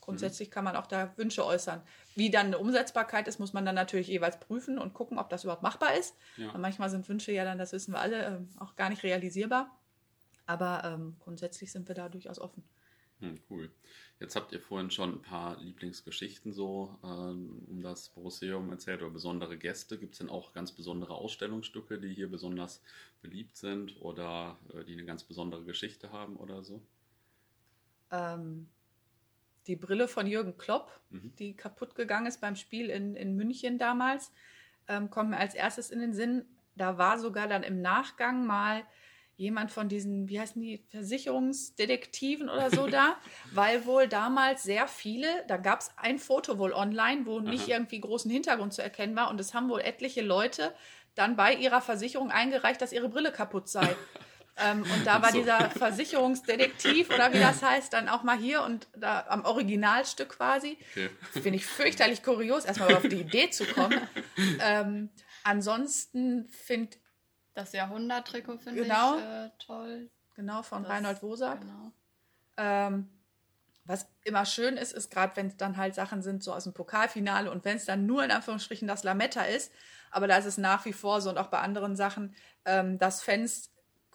grundsätzlich 0.00 0.48
mhm. 0.48 0.52
kann 0.52 0.64
man 0.64 0.76
auch 0.76 0.86
da 0.86 1.12
Wünsche 1.16 1.44
äußern. 1.44 1.82
Wie 2.14 2.30
dann 2.30 2.46
eine 2.46 2.58
Umsetzbarkeit 2.58 3.26
ist, 3.26 3.40
muss 3.40 3.52
man 3.52 3.66
dann 3.66 3.74
natürlich 3.74 4.06
jeweils 4.06 4.38
prüfen 4.38 4.78
und 4.78 4.94
gucken, 4.94 5.18
ob 5.18 5.30
das 5.30 5.42
überhaupt 5.42 5.64
machbar 5.64 5.94
ist. 5.98 6.14
Ja. 6.36 6.50
Und 6.52 6.60
manchmal 6.60 6.90
sind 6.90 7.08
Wünsche 7.08 7.32
ja 7.32 7.44
dann, 7.44 7.58
das 7.58 7.72
wissen 7.72 7.92
wir 7.92 8.00
alle, 8.00 8.24
äh, 8.24 8.60
auch 8.62 8.76
gar 8.76 8.88
nicht 8.88 9.02
realisierbar. 9.02 9.76
Aber 10.46 10.82
ähm, 10.84 11.16
grundsätzlich 11.20 11.72
sind 11.72 11.88
wir 11.88 11.94
da 11.94 12.08
durchaus 12.08 12.38
offen. 12.38 12.64
Hm, 13.22 13.38
cool. 13.50 13.70
Jetzt 14.18 14.34
habt 14.34 14.52
ihr 14.52 14.60
vorhin 14.60 14.90
schon 14.90 15.14
ein 15.14 15.22
paar 15.22 15.60
Lieblingsgeschichten 15.60 16.52
so 16.52 16.98
ähm, 17.04 17.62
um 17.68 17.80
das 17.80 18.08
Borusseum 18.08 18.68
erzählt 18.70 19.00
oder 19.00 19.12
besondere 19.12 19.56
Gäste. 19.56 19.96
Gibt 19.96 20.14
es 20.14 20.18
denn 20.18 20.28
auch 20.28 20.52
ganz 20.52 20.72
besondere 20.72 21.14
Ausstellungsstücke, 21.14 22.00
die 22.00 22.12
hier 22.12 22.28
besonders 22.28 22.82
beliebt 23.20 23.56
sind 23.56 24.00
oder 24.00 24.58
äh, 24.74 24.84
die 24.84 24.94
eine 24.94 25.04
ganz 25.04 25.22
besondere 25.22 25.64
Geschichte 25.64 26.10
haben 26.10 26.36
oder 26.36 26.64
so? 26.64 26.82
Ähm, 28.10 28.68
die 29.68 29.76
Brille 29.76 30.08
von 30.08 30.26
Jürgen 30.26 30.58
Klopp, 30.58 31.00
mhm. 31.10 31.32
die 31.38 31.54
kaputt 31.54 31.94
gegangen 31.94 32.26
ist 32.26 32.40
beim 32.40 32.56
Spiel 32.56 32.90
in, 32.90 33.14
in 33.14 33.36
München 33.36 33.78
damals, 33.78 34.32
ähm, 34.88 35.10
kommt 35.10 35.30
mir 35.30 35.38
als 35.38 35.54
erstes 35.54 35.90
in 35.90 36.00
den 36.00 36.12
Sinn. 36.12 36.44
Da 36.74 36.98
war 36.98 37.20
sogar 37.20 37.46
dann 37.46 37.62
im 37.62 37.80
Nachgang 37.80 38.46
mal 38.46 38.84
jemand 39.36 39.70
von 39.70 39.88
diesen, 39.88 40.28
wie 40.28 40.38
heißen 40.38 40.60
die, 40.60 40.84
Versicherungsdetektiven 40.90 42.48
oder 42.48 42.70
so 42.70 42.86
da, 42.86 43.16
weil 43.52 43.86
wohl 43.86 44.08
damals 44.08 44.62
sehr 44.62 44.88
viele, 44.88 45.26
da 45.48 45.56
gab 45.56 45.80
es 45.80 45.90
ein 45.96 46.18
Foto 46.18 46.58
wohl 46.58 46.72
online, 46.72 47.26
wo 47.26 47.40
nicht 47.40 47.64
Aha. 47.64 47.72
irgendwie 47.72 48.00
großen 48.00 48.30
Hintergrund 48.30 48.72
zu 48.72 48.82
erkennen 48.82 49.16
war 49.16 49.30
und 49.30 49.40
es 49.40 49.54
haben 49.54 49.68
wohl 49.68 49.80
etliche 49.80 50.22
Leute 50.22 50.72
dann 51.14 51.36
bei 51.36 51.54
ihrer 51.54 51.80
Versicherung 51.80 52.30
eingereicht, 52.30 52.80
dass 52.80 52.92
ihre 52.92 53.08
Brille 53.08 53.32
kaputt 53.32 53.68
sei. 53.68 53.96
ähm, 54.56 54.82
und 54.82 55.06
da 55.06 55.22
war 55.22 55.32
so. 55.32 55.38
dieser 55.38 55.70
Versicherungsdetektiv 55.70 57.10
oder 57.10 57.32
wie 57.32 57.40
das 57.40 57.62
heißt, 57.62 57.92
dann 57.92 58.08
auch 58.08 58.22
mal 58.22 58.38
hier 58.38 58.62
und 58.62 58.88
da 58.96 59.26
am 59.28 59.44
Originalstück 59.44 60.30
quasi. 60.30 60.78
Okay. 60.90 61.10
Finde 61.32 61.56
ich 61.56 61.66
fürchterlich 61.66 62.22
kurios, 62.22 62.64
erstmal 62.64 62.94
auf 62.94 63.02
die 63.02 63.20
Idee 63.20 63.50
zu 63.50 63.64
kommen. 63.64 64.00
Ähm, 64.64 65.10
ansonsten 65.44 66.48
finde 66.48 66.96
das 67.54 67.72
Jahrhundert-Trikot 67.72 68.58
finde 68.58 68.82
genau. 68.82 69.16
ich 69.16 69.24
äh, 69.24 69.50
toll. 69.58 70.10
Genau, 70.34 70.62
von 70.62 70.82
das, 70.82 70.92
Reinhold 70.92 71.22
Wosak. 71.22 71.60
Genau. 71.60 71.92
Ähm, 72.56 73.08
was 73.84 74.06
immer 74.24 74.46
schön 74.46 74.76
ist, 74.76 74.92
ist 74.92 75.10
gerade, 75.10 75.34
wenn 75.36 75.48
es 75.48 75.56
dann 75.56 75.76
halt 75.76 75.94
Sachen 75.94 76.22
sind, 76.22 76.42
so 76.42 76.52
aus 76.52 76.64
dem 76.64 76.72
Pokalfinale 76.72 77.50
und 77.50 77.64
wenn 77.64 77.76
es 77.76 77.84
dann 77.84 78.06
nur 78.06 78.24
in 78.24 78.30
Anführungsstrichen 78.30 78.86
das 78.86 79.02
Lametta 79.02 79.42
ist, 79.42 79.72
aber 80.10 80.28
da 80.28 80.36
ist 80.36 80.46
es 80.46 80.58
nach 80.58 80.84
wie 80.84 80.92
vor 80.92 81.20
so 81.20 81.30
und 81.30 81.38
auch 81.38 81.48
bei 81.48 81.58
anderen 81.58 81.96
Sachen, 81.96 82.34
ähm, 82.64 82.98
dass 82.98 83.22
Fans 83.22 83.70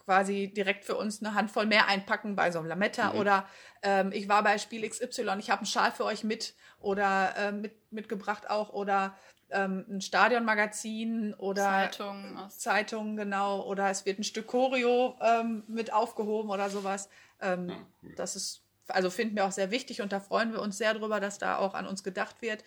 quasi 0.08 0.50
direkt 0.54 0.86
für 0.86 0.96
uns 0.96 1.22
eine 1.22 1.34
Handvoll 1.34 1.66
mehr 1.66 1.86
einpacken 1.86 2.34
bei 2.34 2.50
so 2.50 2.58
einem 2.58 2.68
Lametta 2.68 3.12
mhm. 3.12 3.18
oder 3.18 3.46
ähm, 3.82 4.10
ich 4.12 4.26
war 4.26 4.42
bei 4.42 4.56
Spiel 4.56 4.88
XY, 4.88 5.36
ich 5.38 5.50
habe 5.50 5.60
einen 5.60 5.66
Schal 5.66 5.92
für 5.92 6.06
euch 6.06 6.24
mit 6.24 6.54
oder 6.80 7.34
äh, 7.36 7.52
mit, 7.52 7.92
mitgebracht 7.92 8.48
auch 8.48 8.70
oder 8.70 9.14
ähm, 9.50 9.84
ein 9.88 10.00
Stadionmagazin 10.00 11.34
oder 11.34 11.62
Zeitungen, 11.62 12.50
Zeitungen, 12.50 13.16
genau, 13.16 13.62
oder 13.62 13.90
es 13.90 14.04
wird 14.06 14.18
ein 14.18 14.24
Stück 14.24 14.46
Choreo 14.48 15.16
ähm, 15.20 15.64
mit 15.68 15.92
aufgehoben 15.92 16.50
oder 16.50 16.70
sowas. 16.70 17.08
Ähm, 17.40 17.68
ja, 17.68 17.76
cool. 18.02 18.14
Das 18.16 18.36
ist, 18.36 18.62
also 18.88 19.10
finden 19.10 19.36
wir 19.36 19.46
auch 19.46 19.52
sehr 19.52 19.70
wichtig 19.70 20.02
und 20.02 20.12
da 20.12 20.20
freuen 20.20 20.52
wir 20.52 20.60
uns 20.60 20.78
sehr 20.78 20.94
drüber, 20.94 21.20
dass 21.20 21.38
da 21.38 21.58
auch 21.58 21.74
an 21.74 21.86
uns 21.86 22.02
gedacht 22.02 22.42
wird. 22.42 22.64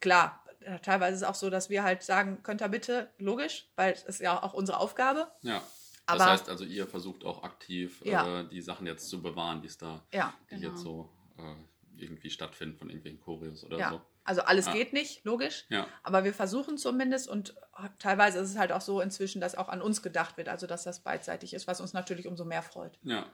Klar, 0.00 0.44
äh, 0.60 0.78
teilweise 0.80 1.14
ist 1.16 1.22
es 1.22 1.28
auch 1.28 1.34
so, 1.34 1.50
dass 1.50 1.70
wir 1.70 1.82
halt 1.82 2.02
sagen, 2.02 2.42
könnt 2.42 2.62
ihr 2.62 2.68
bitte, 2.68 3.10
logisch, 3.18 3.68
weil 3.76 3.92
es 3.92 4.04
ist 4.04 4.20
ja 4.20 4.42
auch 4.42 4.54
unsere 4.54 4.78
Aufgabe. 4.78 5.30
Ja. 5.42 5.62
Das 6.06 6.20
Aber, 6.20 6.32
heißt 6.32 6.48
also, 6.48 6.64
ihr 6.64 6.86
versucht 6.86 7.22
auch 7.24 7.42
aktiv 7.42 8.00
ja. 8.02 8.40
äh, 8.40 8.48
die 8.48 8.62
Sachen 8.62 8.86
jetzt 8.86 9.10
zu 9.10 9.20
bewahren, 9.20 9.60
die 9.60 9.68
es 9.68 9.76
da 9.76 10.02
ja, 10.10 10.32
die 10.50 10.54
genau. 10.54 10.70
jetzt 10.70 10.80
so 10.80 11.10
äh, 11.36 12.02
irgendwie 12.02 12.30
stattfinden 12.30 12.78
von 12.78 12.88
irgendwelchen 12.88 13.20
Choreos 13.20 13.62
oder 13.64 13.78
ja. 13.78 13.90
so. 13.90 14.00
Also 14.28 14.42
alles 14.42 14.66
ah. 14.66 14.72
geht 14.74 14.92
nicht, 14.92 15.24
logisch. 15.24 15.64
Ja. 15.70 15.86
Aber 16.02 16.22
wir 16.22 16.34
versuchen 16.34 16.76
zumindest 16.76 17.28
und 17.28 17.54
teilweise 17.98 18.38
ist 18.40 18.50
es 18.50 18.58
halt 18.58 18.72
auch 18.72 18.82
so 18.82 19.00
inzwischen, 19.00 19.40
dass 19.40 19.54
auch 19.54 19.70
an 19.70 19.80
uns 19.80 20.02
gedacht 20.02 20.36
wird, 20.36 20.50
also 20.50 20.66
dass 20.66 20.84
das 20.84 21.00
beidseitig 21.00 21.54
ist, 21.54 21.66
was 21.66 21.80
uns 21.80 21.94
natürlich 21.94 22.26
umso 22.26 22.44
mehr 22.44 22.62
freut. 22.62 22.98
Ja. 23.04 23.24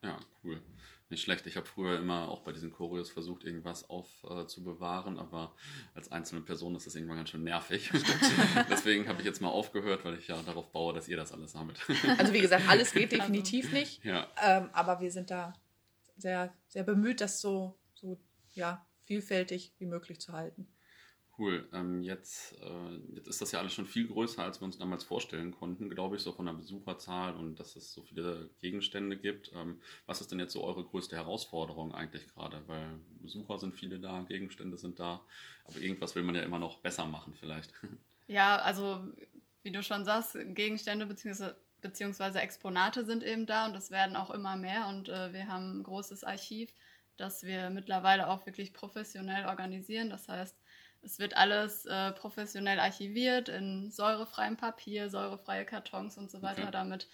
Ja, 0.00 0.20
cool. 0.44 0.62
Nicht 1.08 1.24
schlecht. 1.24 1.44
Ich 1.48 1.56
habe 1.56 1.66
früher 1.66 1.98
immer 1.98 2.28
auch 2.28 2.42
bei 2.42 2.52
diesen 2.52 2.70
Choreos 2.70 3.10
versucht, 3.10 3.42
irgendwas 3.42 3.90
aufzubewahren, 3.90 5.16
äh, 5.16 5.20
aber 5.20 5.56
als 5.96 6.12
einzelne 6.12 6.42
Person 6.42 6.76
ist 6.76 6.86
das 6.86 6.94
irgendwann 6.94 7.16
ganz 7.16 7.30
schön 7.30 7.42
nervig. 7.42 7.90
Deswegen 8.70 9.08
habe 9.08 9.18
ich 9.22 9.26
jetzt 9.26 9.40
mal 9.40 9.48
aufgehört, 9.48 10.04
weil 10.04 10.18
ich 10.18 10.28
ja 10.28 10.40
darauf 10.42 10.70
baue, 10.70 10.94
dass 10.94 11.08
ihr 11.08 11.16
das 11.16 11.32
alles 11.32 11.50
sammelt. 11.50 11.80
also 12.18 12.32
wie 12.32 12.40
gesagt, 12.40 12.68
alles 12.68 12.92
geht 12.92 13.10
definitiv 13.10 13.72
nicht. 13.72 14.04
Ja. 14.04 14.28
Ähm, 14.40 14.70
aber 14.72 15.00
wir 15.00 15.10
sind 15.10 15.32
da 15.32 15.52
sehr, 16.16 16.54
sehr 16.68 16.84
bemüht, 16.84 17.20
das 17.20 17.40
so, 17.40 17.76
so 17.94 18.20
ja, 18.52 18.86
vielfältig 19.04 19.72
wie 19.78 19.86
möglich 19.86 20.20
zu 20.20 20.32
halten. 20.32 20.68
Cool. 21.38 21.66
Ähm, 21.72 22.02
jetzt, 22.02 22.54
äh, 22.60 23.14
jetzt 23.14 23.26
ist 23.26 23.40
das 23.40 23.52
ja 23.52 23.58
alles 23.58 23.72
schon 23.72 23.86
viel 23.86 24.06
größer, 24.06 24.42
als 24.42 24.60
wir 24.60 24.66
uns 24.66 24.76
damals 24.76 25.02
vorstellen 25.02 25.50
konnten, 25.50 25.88
glaube 25.88 26.16
ich, 26.16 26.22
so 26.22 26.32
von 26.32 26.44
der 26.44 26.52
Besucherzahl 26.52 27.34
und 27.34 27.58
dass 27.58 27.74
es 27.74 27.92
so 27.92 28.02
viele 28.02 28.50
Gegenstände 28.60 29.16
gibt. 29.16 29.50
Ähm, 29.54 29.80
was 30.04 30.20
ist 30.20 30.30
denn 30.30 30.38
jetzt 30.38 30.52
so 30.52 30.62
eure 30.62 30.84
größte 30.84 31.16
Herausforderung 31.16 31.94
eigentlich 31.94 32.28
gerade? 32.28 32.62
Weil 32.66 33.00
Besucher 33.22 33.58
sind 33.58 33.74
viele 33.74 33.98
da, 33.98 34.22
Gegenstände 34.28 34.76
sind 34.76 35.00
da, 35.00 35.24
aber 35.64 35.78
irgendwas 35.78 36.14
will 36.14 36.22
man 36.22 36.34
ja 36.34 36.42
immer 36.42 36.58
noch 36.58 36.78
besser 36.78 37.06
machen 37.06 37.34
vielleicht. 37.34 37.72
Ja, 38.28 38.56
also 38.58 39.04
wie 39.62 39.72
du 39.72 39.82
schon 39.82 40.04
sagst, 40.04 40.38
Gegenstände 40.54 41.06
bzw. 41.06 41.50
beziehungsweise 41.80 42.40
Exponate 42.40 43.04
sind 43.04 43.24
eben 43.24 43.46
da 43.46 43.66
und 43.66 43.74
es 43.74 43.90
werden 43.90 44.16
auch 44.16 44.30
immer 44.30 44.56
mehr 44.56 44.86
und 44.86 45.08
äh, 45.08 45.32
wir 45.32 45.48
haben 45.48 45.80
ein 45.80 45.82
großes 45.82 46.22
Archiv 46.24 46.72
das 47.16 47.42
wir 47.42 47.70
mittlerweile 47.70 48.28
auch 48.28 48.46
wirklich 48.46 48.72
professionell 48.72 49.46
organisieren. 49.46 50.10
Das 50.10 50.28
heißt, 50.28 50.56
es 51.02 51.18
wird 51.18 51.36
alles 51.36 51.84
äh, 51.86 52.12
professionell 52.12 52.78
archiviert 52.78 53.48
in 53.48 53.90
säurefreiem 53.90 54.56
Papier, 54.56 55.10
säurefreie 55.10 55.64
Kartons 55.64 56.16
und 56.16 56.30
so 56.30 56.42
weiter, 56.42 56.62
okay. 56.62 56.70
damit 56.72 57.08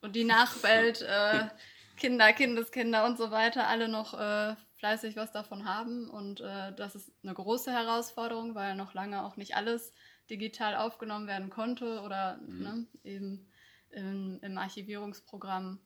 und 0.00 0.16
die 0.16 0.24
Nachwelt 0.24 1.02
äh, 1.02 1.48
Kinder, 1.96 2.32
Kindeskinder 2.32 3.04
und 3.04 3.18
so 3.18 3.30
weiter 3.30 3.68
alle 3.68 3.88
noch 3.88 4.18
äh, 4.18 4.56
fleißig 4.76 5.16
was 5.16 5.32
davon 5.32 5.64
haben. 5.64 6.08
Und 6.10 6.40
äh, 6.40 6.72
das 6.74 6.94
ist 6.94 7.12
eine 7.22 7.34
große 7.34 7.72
Herausforderung, 7.72 8.54
weil 8.54 8.74
noch 8.74 8.94
lange 8.94 9.24
auch 9.24 9.36
nicht 9.36 9.54
alles 9.54 9.92
digital 10.30 10.76
aufgenommen 10.76 11.26
werden 11.26 11.50
konnte 11.50 12.00
oder 12.00 12.38
mhm. 12.38 12.62
ne, 12.62 12.86
eben 13.04 13.52
im, 13.90 14.40
im 14.42 14.58
Archivierungsprogramm 14.58 15.78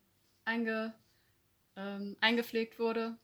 einge, 0.45 0.93
ähm, 1.75 2.17
eingepflegt 2.21 2.79
wurde. 2.79 3.17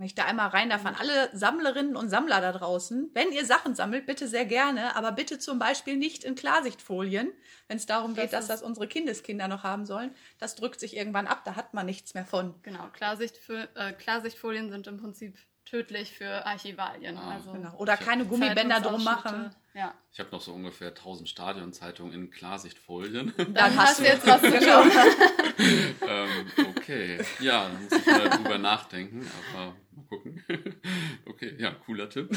Wenn 0.00 0.06
ich 0.06 0.14
da 0.14 0.24
einmal 0.24 0.48
rein 0.48 0.70
darf, 0.70 0.86
an 0.86 0.94
alle 0.98 1.28
Sammlerinnen 1.36 1.94
und 1.94 2.08
Sammler 2.08 2.40
da 2.40 2.52
draußen, 2.52 3.10
wenn 3.12 3.32
ihr 3.32 3.44
Sachen 3.44 3.74
sammelt, 3.74 4.06
bitte 4.06 4.28
sehr 4.28 4.46
gerne, 4.46 4.96
aber 4.96 5.12
bitte 5.12 5.38
zum 5.38 5.58
Beispiel 5.58 5.98
nicht 5.98 6.24
in 6.24 6.36
Klarsichtfolien, 6.36 7.30
wenn 7.68 7.76
es 7.76 7.84
darum 7.84 8.14
geht, 8.14 8.32
das 8.32 8.46
dass 8.46 8.60
das 8.60 8.62
unsere 8.62 8.88
Kindeskinder 8.88 9.46
noch 9.46 9.62
haben 9.62 9.84
sollen. 9.84 10.14
Das 10.38 10.54
drückt 10.54 10.80
sich 10.80 10.96
irgendwann 10.96 11.26
ab, 11.26 11.42
da 11.44 11.54
hat 11.54 11.74
man 11.74 11.84
nichts 11.84 12.14
mehr 12.14 12.24
von. 12.24 12.54
Genau, 12.62 12.88
Klarsichtfo 12.94 13.52
äh, 13.52 13.92
Klarsichtfolien 13.92 14.70
sind 14.70 14.86
im 14.86 14.96
Prinzip 14.96 15.36
tödlich 15.66 16.16
für 16.16 16.46
Archivalien. 16.46 17.18
Also 17.18 17.52
genau. 17.52 17.76
Oder 17.76 17.98
keine 17.98 18.24
Gummibänder 18.24 18.80
drum 18.80 19.04
machen. 19.04 19.54
Ja. 19.74 19.94
Ich 20.12 20.18
habe 20.18 20.30
noch 20.32 20.40
so 20.40 20.52
ungefähr 20.52 20.88
1000 20.88 21.28
Stadionzeitungen 21.28 22.12
in 22.12 22.30
Klarsichtfolien. 22.30 23.32
Dann 23.36 23.76
hast 23.76 24.00
du 24.00 24.04
jetzt 24.04 24.26
was 24.26 24.42
zu 24.42 24.50
tun. 24.50 24.90
ähm, 26.08 26.66
okay, 26.70 27.18
ja, 27.38 27.68
dann 27.68 27.84
muss 27.84 27.92
ich 27.92 28.06
mal 28.06 28.30
drüber 28.30 28.58
nachdenken, 28.58 29.24
aber 29.54 29.76
mal 29.92 30.04
gucken. 30.08 30.44
okay, 31.26 31.54
ja, 31.58 31.72
cooler 31.72 32.10
Tipp. 32.10 32.30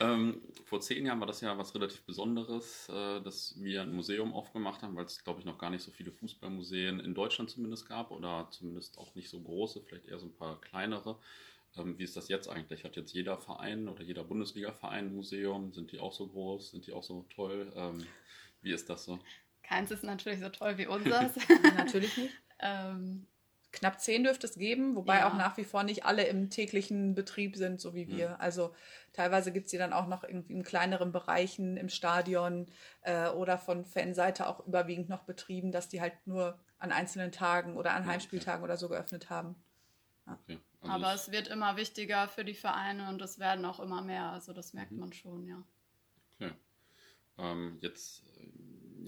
ähm, 0.00 0.42
vor 0.66 0.80
zehn 0.82 1.06
Jahren 1.06 1.20
war 1.20 1.26
das 1.26 1.40
ja 1.40 1.56
was 1.56 1.74
relativ 1.74 2.02
Besonderes, 2.02 2.88
äh, 2.90 3.22
dass 3.22 3.54
wir 3.58 3.80
ein 3.80 3.94
Museum 3.94 4.34
aufgemacht 4.34 4.82
haben, 4.82 4.94
weil 4.94 5.06
es, 5.06 5.24
glaube 5.24 5.40
ich, 5.40 5.46
noch 5.46 5.56
gar 5.56 5.70
nicht 5.70 5.82
so 5.82 5.90
viele 5.90 6.12
Fußballmuseen 6.12 7.00
in 7.00 7.14
Deutschland 7.14 7.48
zumindest 7.48 7.88
gab 7.88 8.10
oder 8.10 8.48
zumindest 8.50 8.98
auch 8.98 9.14
nicht 9.14 9.30
so 9.30 9.40
große, 9.40 9.80
vielleicht 9.80 10.06
eher 10.06 10.18
so 10.18 10.26
ein 10.26 10.34
paar 10.34 10.60
kleinere. 10.60 11.18
Ähm, 11.78 11.98
wie 11.98 12.04
ist 12.04 12.16
das 12.16 12.28
jetzt 12.28 12.48
eigentlich? 12.48 12.84
Hat 12.84 12.96
jetzt 12.96 13.12
jeder 13.12 13.38
Verein 13.38 13.88
oder 13.88 14.02
jeder 14.02 14.24
Bundesliga-Verein 14.24 15.06
ein 15.06 15.14
Museum? 15.14 15.72
Sind 15.72 15.92
die 15.92 16.00
auch 16.00 16.12
so 16.12 16.26
groß? 16.26 16.72
Sind 16.72 16.86
die 16.86 16.92
auch 16.92 17.02
so 17.02 17.24
toll? 17.34 17.72
Ähm, 17.76 18.06
wie 18.62 18.72
ist 18.72 18.88
das 18.90 19.04
so? 19.04 19.18
Keins 19.62 19.90
ist 19.90 20.04
natürlich 20.04 20.40
so 20.40 20.48
toll 20.48 20.78
wie 20.78 20.86
unseres. 20.88 21.32
natürlich 21.76 22.16
nicht. 22.16 22.34
ähm, 22.60 23.26
Knapp 23.70 24.00
zehn 24.00 24.24
dürfte 24.24 24.46
es 24.46 24.54
geben, 24.54 24.96
wobei 24.96 25.18
ja. 25.18 25.28
auch 25.28 25.34
nach 25.34 25.56
wie 25.58 25.64
vor 25.64 25.82
nicht 25.82 26.06
alle 26.06 26.24
im 26.24 26.48
täglichen 26.48 27.14
Betrieb 27.14 27.54
sind, 27.54 27.80
so 27.80 27.94
wie 27.94 28.08
wir. 28.08 28.30
Mhm. 28.30 28.36
Also 28.38 28.74
teilweise 29.12 29.52
gibt 29.52 29.66
es 29.66 29.70
die 29.72 29.78
dann 29.78 29.92
auch 29.92 30.06
noch 30.06 30.24
irgendwie 30.24 30.54
in 30.54 30.62
kleineren 30.62 31.12
Bereichen 31.12 31.76
im 31.76 31.90
Stadion 31.90 32.66
äh, 33.02 33.28
oder 33.28 33.58
von 33.58 33.84
Fanseite 33.84 34.46
auch 34.46 34.66
überwiegend 34.66 35.10
noch 35.10 35.24
betrieben, 35.24 35.70
dass 35.70 35.88
die 35.88 36.00
halt 36.00 36.14
nur 36.24 36.58
an 36.78 36.92
einzelnen 36.92 37.30
Tagen 37.30 37.76
oder 37.76 37.92
an 37.92 38.06
Heimspieltagen 38.06 38.62
okay. 38.62 38.70
oder 38.70 38.76
so 38.78 38.88
geöffnet 38.88 39.28
haben. 39.28 39.54
Okay. 40.30 40.58
Also 40.80 40.92
Aber 40.92 41.14
es 41.14 41.30
wird 41.30 41.48
immer 41.48 41.76
wichtiger 41.76 42.28
für 42.28 42.44
die 42.44 42.54
Vereine 42.54 43.08
und 43.08 43.20
es 43.22 43.38
werden 43.38 43.64
auch 43.64 43.80
immer 43.80 44.02
mehr. 44.02 44.30
Also 44.30 44.52
das 44.52 44.72
merkt 44.74 44.92
mhm. 44.92 45.00
man 45.00 45.12
schon, 45.12 45.46
ja. 45.46 45.62
Okay. 46.36 46.52
Ähm, 47.38 47.78
jetzt 47.80 48.24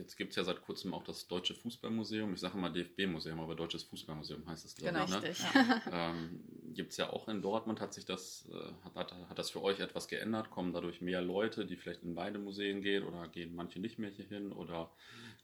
jetzt 0.01 0.17
gibt 0.17 0.31
es 0.31 0.37
ja 0.37 0.45
seit 0.45 0.63
kurzem 0.63 0.95
auch 0.95 1.05
das 1.05 1.29
Deutsche 1.29 1.55
Fußballmuseum. 1.55 2.35
Ich 2.35 2.41
sage 2.41 2.59
immer 2.59 2.71
DFB-Museum, 2.71 3.41
aber 3.41 3.55
Deutsches 3.55 3.83
Fußballmuseum 3.85 4.47
heißt 4.47 4.65
es, 4.65 4.75
glaube 4.75 4.99
genau, 4.99 5.23
ich. 5.23 5.55
Ne? 5.55 5.83
ähm, 5.93 6.41
gibt 6.75 6.93
es 6.93 6.97
ja 6.97 7.11
auch 7.11 7.29
in 7.29 7.43
Dortmund. 7.43 7.81
Hat 7.81 7.95
sich 7.95 8.05
das, 8.05 8.49
äh, 8.53 8.73
hat, 8.95 9.13
hat, 9.13 9.39
das 9.39 9.51
für 9.51 9.63
euch 9.63 9.81
etwas 9.81 10.09
geändert? 10.09 10.51
Kommen 10.51 10.73
dadurch 10.73 11.01
mehr 11.01 11.21
Leute, 11.21 11.67
die 11.67 11.77
vielleicht 11.77 12.03
in 12.03 12.15
beide 12.15 12.39
Museen 12.39 12.83
gehen 12.83 13.05
oder 13.05 13.29
gehen 13.29 13.55
manche 13.55 13.81
nicht 13.81 13.99
mehr 13.99 14.11
hier 14.11 14.27
hin? 14.27 14.53
Oder 14.53 14.91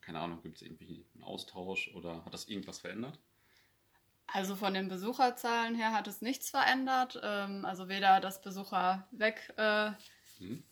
keine 0.00 0.20
Ahnung, 0.20 0.42
gibt 0.42 0.56
es 0.56 0.62
irgendwie 0.62 1.04
einen 1.14 1.24
Austausch 1.24 1.92
oder 1.94 2.24
hat 2.24 2.34
das 2.34 2.48
irgendwas 2.48 2.78
verändert? 2.78 3.18
Also 4.32 4.56
von 4.56 4.74
den 4.74 4.88
Besucherzahlen 4.88 5.74
her 5.74 5.92
hat 5.92 6.08
es 6.08 6.20
nichts 6.20 6.50
verändert. 6.50 7.20
Ähm, 7.22 7.64
also 7.64 7.88
weder 7.88 8.20
das 8.20 8.40
Besucher 8.40 9.06
weg, 9.12 9.52
äh, 9.56 9.90
hm. 10.38 10.64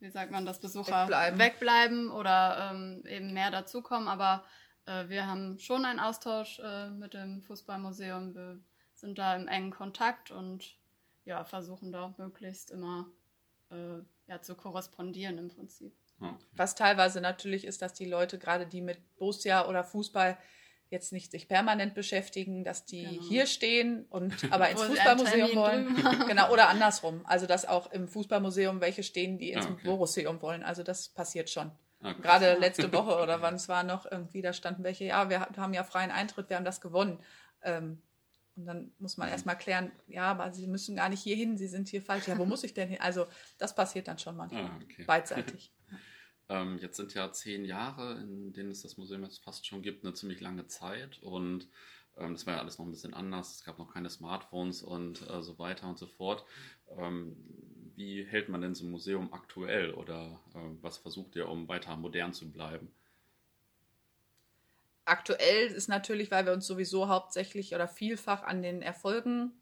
wie 0.00 0.10
sagt 0.10 0.32
man, 0.32 0.44
das 0.44 0.60
Besucher 0.60 1.02
wegbleiben, 1.02 1.38
wegbleiben 1.38 2.10
oder 2.10 2.70
ähm, 2.72 3.04
eben 3.06 3.32
mehr 3.32 3.50
dazukommen. 3.50 4.08
Aber 4.08 4.44
äh, 4.86 5.08
wir 5.08 5.26
haben 5.26 5.58
schon 5.58 5.84
einen 5.84 6.00
Austausch 6.00 6.58
äh, 6.58 6.90
mit 6.90 7.14
dem 7.14 7.42
Fußballmuseum. 7.42 8.34
Wir 8.34 8.60
sind 8.94 9.18
da 9.18 9.36
im 9.36 9.48
engen 9.48 9.70
Kontakt 9.70 10.30
und 10.30 10.76
ja, 11.24 11.44
versuchen 11.44 11.92
da 11.92 12.04
auch 12.04 12.18
möglichst 12.18 12.70
immer 12.70 13.06
äh, 13.70 13.98
ja, 14.26 14.40
zu 14.42 14.54
korrespondieren 14.54 15.38
im 15.38 15.48
Prinzip. 15.48 15.94
Okay. 16.20 16.34
Was 16.52 16.74
teilweise 16.74 17.20
natürlich 17.20 17.64
ist, 17.64 17.82
dass 17.82 17.92
die 17.92 18.06
Leute, 18.06 18.38
gerade 18.38 18.66
die 18.66 18.80
mit 18.80 18.98
Borussia 19.16 19.66
oder 19.68 19.84
Fußball 19.84 20.38
jetzt 20.88 21.12
nicht 21.12 21.30
sich 21.30 21.48
permanent 21.48 21.94
beschäftigen, 21.94 22.64
dass 22.64 22.84
die 22.84 23.04
genau. 23.04 23.22
hier 23.28 23.46
stehen 23.46 24.06
und 24.08 24.32
aber 24.52 24.70
ins 24.70 24.82
Fußballmuseum 24.82 25.56
wollen. 25.56 25.96
genau, 26.26 26.52
oder 26.52 26.68
andersrum. 26.68 27.22
Also 27.24 27.46
dass 27.46 27.66
auch 27.66 27.90
im 27.90 28.08
Fußballmuseum 28.08 28.80
welche 28.80 29.02
stehen, 29.02 29.38
die 29.38 29.52
ins 29.52 29.66
okay. 29.66 29.82
Borusseum 29.84 30.40
wollen. 30.42 30.62
Also 30.62 30.82
das 30.82 31.08
passiert 31.08 31.50
schon. 31.50 31.72
Okay. 32.00 32.22
Gerade 32.22 32.54
letzte 32.60 32.92
Woche 32.92 33.20
oder 33.20 33.42
wann 33.42 33.54
es 33.54 33.68
war 33.68 33.82
noch 33.82 34.10
irgendwie, 34.10 34.42
da 34.42 34.52
standen 34.52 34.84
welche, 34.84 35.04
ja, 35.04 35.28
wir 35.28 35.40
haben 35.40 35.74
ja 35.74 35.82
freien 35.84 36.10
Eintritt, 36.10 36.48
wir 36.48 36.56
haben 36.56 36.64
das 36.64 36.80
gewonnen. 36.80 37.18
Ähm, 37.62 38.02
und 38.56 38.64
dann 38.64 38.92
muss 38.98 39.18
man 39.18 39.28
mhm. 39.28 39.32
erstmal 39.32 39.58
klären, 39.58 39.92
ja, 40.06 40.30
aber 40.30 40.50
sie 40.52 40.66
müssen 40.66 40.96
gar 40.96 41.10
nicht 41.10 41.20
hier 41.20 41.36
hin, 41.36 41.58
sie 41.58 41.68
sind 41.68 41.88
hier 41.88 42.00
falsch. 42.00 42.26
Ja, 42.26 42.38
wo 42.38 42.46
muss 42.46 42.64
ich 42.64 42.72
denn 42.72 42.88
hin? 42.88 43.00
Also 43.00 43.26
das 43.58 43.74
passiert 43.74 44.08
dann 44.08 44.18
schon 44.18 44.36
manchmal. 44.36 44.64
Ah, 44.64 44.80
okay. 44.82 45.04
Beidseitig. 45.04 45.72
Ähm, 46.48 46.78
jetzt 46.78 46.96
sind 46.96 47.14
ja 47.14 47.32
zehn 47.32 47.64
Jahre, 47.64 48.20
in 48.20 48.52
denen 48.52 48.70
es 48.70 48.82
das 48.82 48.96
Museum 48.96 49.24
jetzt 49.24 49.42
fast 49.42 49.66
schon 49.66 49.82
gibt, 49.82 50.04
eine 50.04 50.14
ziemlich 50.14 50.40
lange 50.40 50.66
Zeit 50.66 51.20
und 51.22 51.68
ähm, 52.16 52.32
das 52.32 52.46
war 52.46 52.54
ja 52.54 52.60
alles 52.60 52.78
noch 52.78 52.86
ein 52.86 52.92
bisschen 52.92 53.14
anders. 53.14 53.56
Es 53.56 53.64
gab 53.64 53.78
noch 53.78 53.92
keine 53.92 54.10
Smartphones 54.10 54.82
und 54.82 55.28
äh, 55.28 55.42
so 55.42 55.58
weiter 55.58 55.88
und 55.88 55.98
so 55.98 56.06
fort. 56.06 56.44
Ähm, 56.96 57.36
wie 57.96 58.24
hält 58.24 58.48
man 58.48 58.60
denn 58.60 58.74
so 58.74 58.84
ein 58.84 58.90
Museum 58.90 59.32
aktuell 59.32 59.92
oder 59.94 60.40
äh, 60.54 60.58
was 60.82 60.98
versucht 60.98 61.34
ihr, 61.36 61.48
um 61.48 61.68
weiter 61.68 61.96
modern 61.96 62.32
zu 62.32 62.50
bleiben? 62.50 62.92
Aktuell 65.04 65.68
ist 65.68 65.88
natürlich, 65.88 66.30
weil 66.30 66.46
wir 66.46 66.52
uns 66.52 66.66
sowieso 66.66 67.08
hauptsächlich 67.08 67.74
oder 67.74 67.86
vielfach 67.86 68.42
an 68.42 68.62
den 68.62 68.82
Erfolgen 68.82 69.52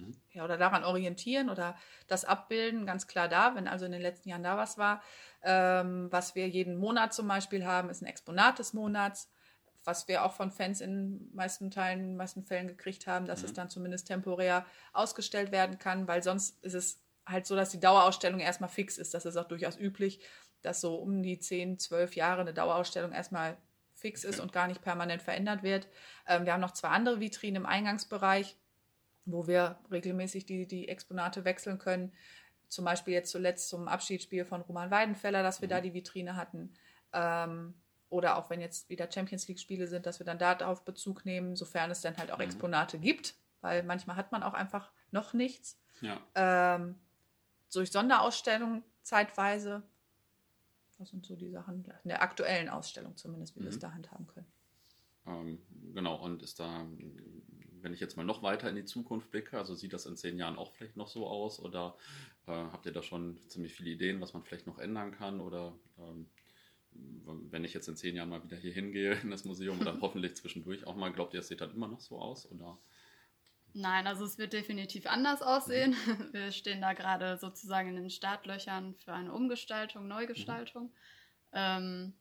mhm. 0.00 0.16
ja, 0.32 0.44
oder 0.44 0.56
daran 0.56 0.84
orientieren 0.84 1.50
oder 1.50 1.76
das 2.06 2.24
abbilden, 2.24 2.86
ganz 2.86 3.06
klar 3.06 3.28
da, 3.28 3.54
wenn 3.54 3.68
also 3.68 3.84
in 3.86 3.92
den 3.92 4.02
letzten 4.02 4.28
Jahren 4.28 4.42
da 4.42 4.56
was 4.56 4.78
war. 4.78 5.02
Ähm, 5.42 6.08
was 6.10 6.34
wir 6.34 6.48
jeden 6.48 6.76
Monat 6.76 7.14
zum 7.14 7.28
Beispiel 7.28 7.64
haben, 7.64 7.90
ist 7.90 8.02
ein 8.02 8.06
Exponat 8.06 8.58
des 8.58 8.72
Monats, 8.72 9.30
was 9.84 10.08
wir 10.08 10.24
auch 10.24 10.32
von 10.32 10.50
Fans 10.50 10.80
in 10.80 11.30
meisten 11.34 11.70
Teilen, 11.70 12.00
in 12.00 12.06
den 12.08 12.16
meisten 12.16 12.44
Fällen 12.44 12.68
gekriegt 12.68 13.06
haben, 13.06 13.26
dass 13.26 13.40
mhm. 13.40 13.46
es 13.46 13.52
dann 13.54 13.70
zumindest 13.70 14.06
temporär 14.06 14.66
ausgestellt 14.92 15.52
werden 15.52 15.78
kann, 15.78 16.06
weil 16.06 16.22
sonst 16.22 16.62
ist 16.62 16.74
es 16.74 17.02
halt 17.26 17.46
so, 17.46 17.56
dass 17.56 17.70
die 17.70 17.80
Dauerausstellung 17.80 18.40
erstmal 18.40 18.70
fix 18.70 18.98
ist. 18.98 19.14
Das 19.14 19.24
ist 19.24 19.36
auch 19.36 19.48
durchaus 19.48 19.78
üblich, 19.78 20.20
dass 20.62 20.80
so 20.80 20.96
um 20.96 21.22
die 21.22 21.38
10, 21.38 21.78
12 21.78 22.16
Jahre 22.16 22.42
eine 22.42 22.52
Dauerausstellung 22.52 23.12
erstmal 23.12 23.56
fix 23.94 24.24
ist 24.24 24.40
und 24.40 24.52
gar 24.52 24.66
nicht 24.66 24.82
permanent 24.82 25.22
verändert 25.22 25.62
wird. 25.62 25.86
Ähm, 26.26 26.44
wir 26.44 26.52
haben 26.52 26.60
noch 26.60 26.72
zwei 26.72 26.88
andere 26.88 27.20
Vitrinen 27.20 27.62
im 27.62 27.66
Eingangsbereich, 27.66 28.56
wo 29.24 29.46
wir 29.46 29.78
regelmäßig 29.90 30.46
die, 30.46 30.66
die 30.66 30.88
Exponate 30.88 31.44
wechseln 31.44 31.78
können 31.78 32.12
zum 32.70 32.84
Beispiel 32.84 33.12
jetzt 33.12 33.30
zuletzt 33.30 33.68
zum 33.68 33.88
Abschiedsspiel 33.88 34.44
von 34.44 34.62
Roman 34.62 34.90
Weidenfeller, 34.90 35.42
dass 35.42 35.60
wir 35.60 35.66
mhm. 35.66 35.70
da 35.70 35.80
die 35.80 35.92
Vitrine 35.92 36.36
hatten. 36.36 36.72
Ähm, 37.12 37.74
oder 38.08 38.38
auch 38.38 38.48
wenn 38.48 38.60
jetzt 38.60 38.88
wieder 38.88 39.10
Champions 39.10 39.46
League-Spiele 39.48 39.86
sind, 39.86 40.06
dass 40.06 40.18
wir 40.18 40.26
dann 40.26 40.38
darauf 40.38 40.84
Bezug 40.84 41.24
nehmen, 41.24 41.56
sofern 41.56 41.90
es 41.90 42.00
dann 42.00 42.16
halt 42.16 42.30
auch 42.30 42.38
mhm. 42.38 42.44
Exponate 42.44 42.98
gibt, 42.98 43.34
weil 43.60 43.82
manchmal 43.82 44.16
hat 44.16 44.32
man 44.32 44.42
auch 44.42 44.54
einfach 44.54 44.90
noch 45.10 45.32
nichts. 45.34 45.78
Ja. 46.00 46.20
Ähm, 46.34 46.94
durch 47.72 47.90
Sonderausstellungen 47.90 48.82
zeitweise. 49.02 49.82
Das 50.98 51.10
sind 51.10 51.26
so 51.26 51.34
die 51.34 51.50
Sachen 51.50 51.84
in 52.04 52.08
der 52.08 52.22
aktuellen 52.22 52.68
Ausstellung 52.68 53.16
zumindest, 53.16 53.56
wie 53.56 53.60
mhm. 53.60 53.64
wir 53.64 53.70
es 53.70 53.78
da 53.78 53.92
handhaben 53.92 54.26
können. 54.28 54.46
Ähm, 55.26 55.58
genau, 55.92 56.16
und 56.16 56.42
ist 56.42 56.60
da 56.60 56.86
wenn 57.82 57.92
ich 57.92 58.00
jetzt 58.00 58.16
mal 58.16 58.24
noch 58.24 58.42
weiter 58.42 58.68
in 58.68 58.76
die 58.76 58.84
Zukunft 58.84 59.30
blicke, 59.30 59.58
also 59.58 59.74
sieht 59.74 59.92
das 59.92 60.06
in 60.06 60.16
zehn 60.16 60.38
Jahren 60.38 60.56
auch 60.56 60.72
vielleicht 60.72 60.96
noch 60.96 61.08
so 61.08 61.26
aus 61.26 61.60
oder 61.60 61.96
äh, 62.46 62.52
habt 62.52 62.86
ihr 62.86 62.92
da 62.92 63.02
schon 63.02 63.38
ziemlich 63.48 63.74
viele 63.74 63.90
Ideen, 63.90 64.20
was 64.20 64.32
man 64.34 64.42
vielleicht 64.42 64.66
noch 64.66 64.78
ändern 64.78 65.12
kann 65.12 65.40
oder 65.40 65.72
ähm, 65.98 66.26
wenn 66.92 67.64
ich 67.64 67.74
jetzt 67.74 67.88
in 67.88 67.96
zehn 67.96 68.16
Jahren 68.16 68.28
mal 68.28 68.42
wieder 68.42 68.56
hier 68.56 68.72
hingehe 68.72 69.12
in 69.22 69.30
das 69.30 69.44
Museum 69.44 69.80
oder 69.80 69.96
hoffentlich 70.00 70.34
zwischendurch 70.36 70.86
auch 70.86 70.96
mal, 70.96 71.12
glaubt 71.12 71.34
ihr, 71.34 71.40
es 71.40 71.48
sieht 71.48 71.60
dann 71.60 71.74
immer 71.74 71.88
noch 71.88 72.00
so 72.00 72.18
aus 72.18 72.50
oder? 72.50 72.78
Nein, 73.72 74.06
also 74.06 74.24
es 74.24 74.36
wird 74.38 74.52
definitiv 74.52 75.06
anders 75.06 75.42
aussehen. 75.42 75.94
Mhm. 76.06 76.28
Wir 76.32 76.52
stehen 76.52 76.80
da 76.80 76.92
gerade 76.92 77.38
sozusagen 77.38 77.90
in 77.90 77.96
den 77.96 78.10
Startlöchern 78.10 78.94
für 78.96 79.12
eine 79.12 79.32
Umgestaltung, 79.32 80.08
Neugestaltung. 80.08 80.86
Mhm. 80.86 80.90
Ähm, 81.52 82.12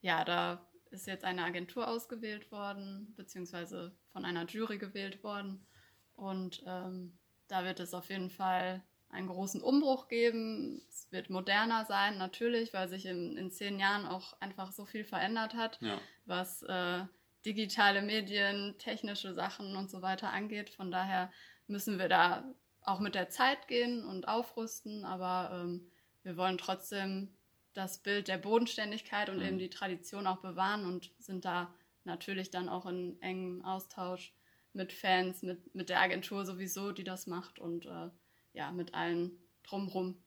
ja, 0.00 0.24
da 0.24 0.66
ist 0.90 1.06
jetzt 1.06 1.24
eine 1.24 1.44
Agentur 1.44 1.88
ausgewählt 1.88 2.50
worden, 2.50 3.14
beziehungsweise 3.16 3.96
von 4.12 4.24
einer 4.24 4.46
Jury 4.46 4.78
gewählt 4.78 5.22
worden. 5.22 5.66
Und 6.14 6.62
ähm, 6.66 7.18
da 7.48 7.64
wird 7.64 7.80
es 7.80 7.94
auf 7.94 8.08
jeden 8.08 8.30
Fall 8.30 8.82
einen 9.08 9.28
großen 9.28 9.62
Umbruch 9.62 10.08
geben. 10.08 10.82
Es 10.88 11.10
wird 11.10 11.30
moderner 11.30 11.84
sein, 11.84 12.18
natürlich, 12.18 12.72
weil 12.72 12.88
sich 12.88 13.06
in, 13.06 13.36
in 13.36 13.50
zehn 13.50 13.78
Jahren 13.78 14.06
auch 14.06 14.40
einfach 14.40 14.72
so 14.72 14.84
viel 14.84 15.04
verändert 15.04 15.54
hat, 15.54 15.78
ja. 15.80 16.00
was 16.24 16.62
äh, 16.62 17.04
digitale 17.44 18.02
Medien, 18.02 18.76
technische 18.78 19.34
Sachen 19.34 19.76
und 19.76 19.90
so 19.90 20.02
weiter 20.02 20.32
angeht. 20.32 20.70
Von 20.70 20.90
daher 20.90 21.32
müssen 21.66 21.98
wir 21.98 22.08
da 22.08 22.44
auch 22.82 23.00
mit 23.00 23.14
der 23.14 23.28
Zeit 23.30 23.68
gehen 23.68 24.04
und 24.04 24.28
aufrüsten, 24.28 25.04
aber 25.04 25.62
ähm, 25.62 25.90
wir 26.22 26.36
wollen 26.36 26.58
trotzdem 26.58 27.35
das 27.76 27.98
Bild 27.98 28.28
der 28.28 28.38
Bodenständigkeit 28.38 29.28
und 29.28 29.38
mhm. 29.38 29.44
eben 29.44 29.58
die 29.58 29.70
Tradition 29.70 30.26
auch 30.26 30.38
bewahren 30.38 30.86
und 30.86 31.12
sind 31.18 31.44
da 31.44 31.74
natürlich 32.04 32.50
dann 32.50 32.68
auch 32.68 32.86
in 32.86 33.20
engem 33.20 33.64
Austausch 33.64 34.34
mit 34.72 34.92
Fans, 34.92 35.42
mit, 35.42 35.74
mit 35.74 35.88
der 35.88 36.00
Agentur 36.00 36.44
sowieso, 36.44 36.92
die 36.92 37.04
das 37.04 37.26
macht 37.26 37.58
und 37.58 37.86
äh, 37.86 38.10
ja, 38.52 38.72
mit 38.72 38.94
allen 38.94 39.38
drumrum. 39.62 40.22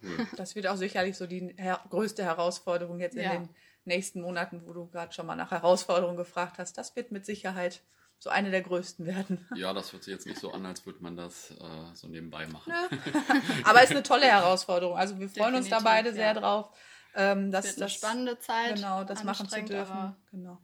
Das 0.36 0.54
wird 0.54 0.66
auch 0.66 0.76
sicherlich 0.76 1.16
so 1.18 1.26
die 1.26 1.54
her 1.58 1.78
größte 1.90 2.24
Herausforderung 2.24 3.00
jetzt 3.00 3.16
in 3.16 3.22
ja. 3.22 3.32
den 3.32 3.50
nächsten 3.84 4.22
Monaten, 4.22 4.62
wo 4.66 4.72
du 4.72 4.86
gerade 4.86 5.12
schon 5.12 5.26
mal 5.26 5.36
nach 5.36 5.50
Herausforderungen 5.50 6.16
gefragt 6.16 6.58
hast. 6.58 6.78
Das 6.78 6.96
wird 6.96 7.12
mit 7.12 7.26
Sicherheit 7.26 7.82
so 8.20 8.28
eine 8.28 8.50
der 8.50 8.60
größten 8.60 9.06
werden. 9.06 9.48
Ja, 9.56 9.72
das 9.72 9.92
hört 9.92 10.04
sich 10.04 10.12
jetzt 10.12 10.26
nicht 10.26 10.38
so 10.38 10.52
an, 10.52 10.66
als 10.66 10.84
würde 10.84 11.02
man 11.02 11.16
das 11.16 11.52
äh, 11.52 11.94
so 11.94 12.06
nebenbei 12.06 12.46
machen. 12.46 12.70
Ja. 12.70 12.88
Aber 13.64 13.78
es 13.78 13.86
ist 13.86 13.92
eine 13.92 14.02
tolle 14.02 14.26
Herausforderung. 14.26 14.96
Also 14.96 15.18
wir 15.18 15.28
freuen 15.28 15.54
Definitiv, 15.54 15.72
uns 15.72 15.82
da 15.84 15.90
beide 15.90 16.10
ja. 16.10 16.14
sehr 16.14 16.34
drauf. 16.34 16.70
Ähm, 17.14 17.50
das, 17.50 17.64
wird 17.64 17.78
eine 17.78 17.88
spannende 17.88 18.38
Zeit. 18.38 18.76
Genau, 18.76 19.04
das 19.04 19.24
machen 19.24 19.48
zu 19.48 19.62
dürfen. 19.64 20.14
Genau. 20.30 20.58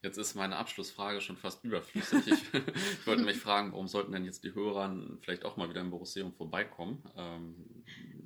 Jetzt 0.00 0.16
ist 0.16 0.34
meine 0.34 0.56
Abschlussfrage 0.56 1.20
schon 1.20 1.36
fast 1.36 1.62
überflüssig. 1.62 2.26
Ich, 2.26 2.54
ich, 2.54 3.06
wollte 3.06 3.22
mich 3.22 3.38
fragen, 3.38 3.72
warum 3.72 3.86
sollten 3.86 4.12
denn 4.12 4.24
jetzt 4.24 4.42
die 4.42 4.54
Hörer 4.54 4.96
vielleicht 5.20 5.44
auch 5.44 5.56
mal 5.58 5.68
wieder 5.68 5.82
im 5.82 5.90
Borusseum 5.90 6.32
vorbeikommen? 6.32 7.04
Ähm, 7.14 7.84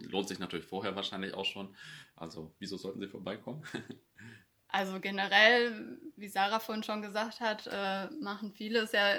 lohnt 0.09 0.29
sich 0.29 0.39
natürlich 0.39 0.65
vorher 0.65 0.95
wahrscheinlich 0.95 1.35
auch 1.35 1.45
schon. 1.45 1.75
Also, 2.15 2.55
wieso 2.61 2.79
sollten 2.79 3.01
sie 3.01 3.09
vorbeikommen? 3.09 3.63
Also 4.77 5.01
generell, 5.01 5.99
wie 6.17 6.29
Sarah 6.29 6.61
vorhin 6.61 6.85
schon 6.85 7.01
gesagt 7.01 7.41
hat, 7.41 7.67
äh, 7.67 8.11
machen 8.21 8.53
viele 8.53 8.81
es 8.81 8.93
ja 8.93 9.15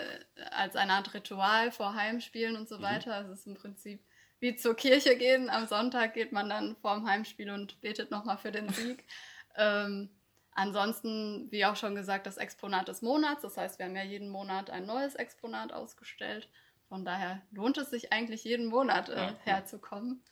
als 0.52 0.76
eine 0.76 0.94
Art 0.94 1.16
Ritual 1.16 1.72
vor 1.72 1.96
Heimspielen 1.96 2.56
und 2.56 2.70
so 2.70 2.78
mhm. 2.78 2.84
weiter. 2.84 3.22
Es 3.22 3.40
ist 3.40 3.48
im 3.48 3.56
Prinzip 3.56 4.00
wie 4.40 4.56
zur 4.56 4.76
Kirche 4.76 5.18
gehen. 5.18 5.50
Am 5.50 5.66
Sonntag 5.66 6.14
geht 6.14 6.32
man 6.32 6.48
dann 6.48 6.76
vorm 6.76 7.10
Heimspiel 7.10 7.50
und 7.50 7.82
betet 7.82 8.12
nochmal 8.12 8.38
für 8.38 8.52
den 8.52 8.70
Sieg. 8.70 9.04
ähm, 9.56 10.10
Ansonsten, 10.52 11.52
wie 11.52 11.66
auch 11.66 11.76
schon 11.76 11.94
gesagt, 11.94 12.26
das 12.26 12.38
Exponat 12.38 12.88
des 12.88 13.04
Monats. 13.04 13.44
Das 13.44 13.58
heißt, 13.58 13.78
wir 13.78 13.86
haben 13.86 13.96
ja 13.96 14.04
jeden 14.04 14.30
Monat 14.30 14.72
ein 14.72 14.88
neues 14.88 15.14
Exponat 15.14 15.72
ausgestellt. 15.72 16.50
Von 16.90 17.06
daher 17.06 17.42
lohnt 17.52 17.78
es 17.78 17.92
sich 17.92 18.12
eigentlich 18.12 18.44
jeden 18.44 18.66
Monat 18.66 19.10
äh, 19.10 19.18
ja, 19.18 19.36
herzukommen. 19.44 20.24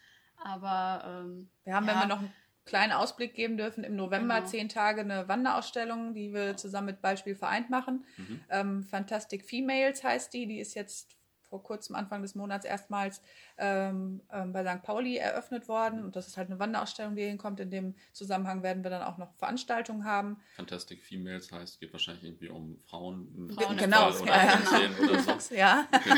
Aber 0.44 1.04
ähm, 1.06 1.50
wir 1.64 1.76
haben, 1.76 1.88
ja, 1.88 1.94
wenn 1.94 2.10
wir 2.10 2.16
noch 2.16 2.24
kleinen 2.66 2.92
Ausblick 2.92 3.36
geben 3.36 3.58
dürfen, 3.58 3.84
im 3.84 3.96
November 3.96 4.38
genau. 4.38 4.48
zehn 4.48 4.70
Tage 4.70 5.02
eine 5.02 5.28
Wanderausstellung, 5.28 6.14
die 6.14 6.34
wir 6.34 6.58
zusammen 6.58 6.88
mit 6.88 7.02
Beispiel 7.02 7.36
vereint 7.36 7.70
machen. 7.70 8.06
Mhm. 8.18 8.42
Ähm, 8.50 8.84
Fantastic 8.84 9.46
Females 9.46 10.04
heißt 10.04 10.34
die. 10.34 10.48
Die 10.48 10.60
ist 10.60 10.74
jetzt 10.74 11.16
vor 11.50 11.64
kurzem, 11.64 11.96
Anfang 11.96 12.22
des 12.22 12.36
Monats, 12.36 12.66
erstmals 12.66 13.22
ähm, 13.58 14.22
ähm, 14.32 14.52
bei 14.54 14.66
St. 14.66 14.84
Pauli 14.84 15.18
eröffnet 15.18 15.68
worden. 15.68 16.04
Und 16.04 16.16
das 16.16 16.28
ist 16.28 16.38
halt 16.38 16.50
eine 16.50 16.60
Wanderausstellung, 16.60 17.16
die 17.16 17.24
hinkommt. 17.24 17.60
In 17.60 17.72
dem 17.72 17.96
Zusammenhang 18.12 18.64
werden 18.64 18.84
wir 18.84 18.92
dann 18.92 19.04
auch 19.04 19.18
noch 19.18 19.34
Veranstaltungen 19.36 20.06
haben. 20.06 20.38
Fantastic 20.56 21.04
Females 21.04 21.52
heißt, 21.52 21.80
geht 21.80 21.94
wahrscheinlich 21.94 22.24
irgendwie 22.24 22.50
um 22.50 22.80
Frauen. 22.86 23.52
Frauen 23.56 23.78
genau, 23.78 24.10
oder, 24.10 24.26
ja, 24.26 24.60
genau. 24.98 25.12
oder 25.12 25.40
so. 25.40 25.56
ja. 25.56 25.88
Okay. 25.92 26.10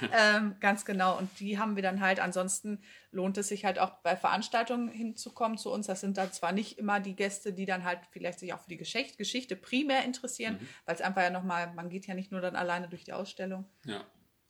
ja. 0.00 0.12
ähm, 0.36 0.56
ganz 0.60 0.84
genau. 0.84 1.18
Und 1.18 1.28
die 1.40 1.58
haben 1.58 1.76
wir 1.76 1.82
dann 1.82 2.00
halt. 2.00 2.20
Ansonsten 2.20 2.82
lohnt 3.12 3.36
es 3.38 3.48
sich 3.48 3.64
halt 3.64 3.78
auch 3.78 3.90
bei 4.02 4.16
Veranstaltungen 4.16 4.88
hinzukommen 4.88 5.58
zu 5.58 5.70
uns. 5.70 5.86
Das 5.86 6.00
sind 6.00 6.16
dann 6.16 6.32
zwar 6.32 6.52
nicht 6.52 6.78
immer 6.78 6.98
die 6.98 7.14
Gäste, 7.14 7.52
die 7.52 7.66
dann 7.66 7.84
halt 7.84 8.00
vielleicht 8.10 8.40
sich 8.40 8.52
auch 8.54 8.60
für 8.60 8.70
die 8.70 8.76
Geschichte, 8.78 9.16
Geschichte 9.16 9.54
primär 9.54 10.04
interessieren, 10.04 10.54
mhm. 10.54 10.68
weil 10.86 10.94
es 10.94 11.00
einfach 11.00 11.22
ja 11.22 11.30
nochmal, 11.30 11.72
man 11.74 11.90
geht 11.90 12.06
ja 12.06 12.14
nicht 12.14 12.32
nur 12.32 12.40
dann 12.40 12.56
alleine 12.56 12.88
durch 12.88 13.04
die 13.04 13.12
Ausstellung. 13.12 13.66
Ja. 13.84 14.04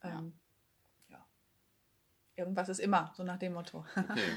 Ähm, 0.05 0.33
ja. 1.09 1.27
Irgendwas 2.37 2.69
ist 2.69 2.81
immer, 2.81 3.13
so 3.17 3.25
nach 3.25 3.39
dem 3.39 3.55
Motto. 3.55 3.85
Okay. 3.97 4.31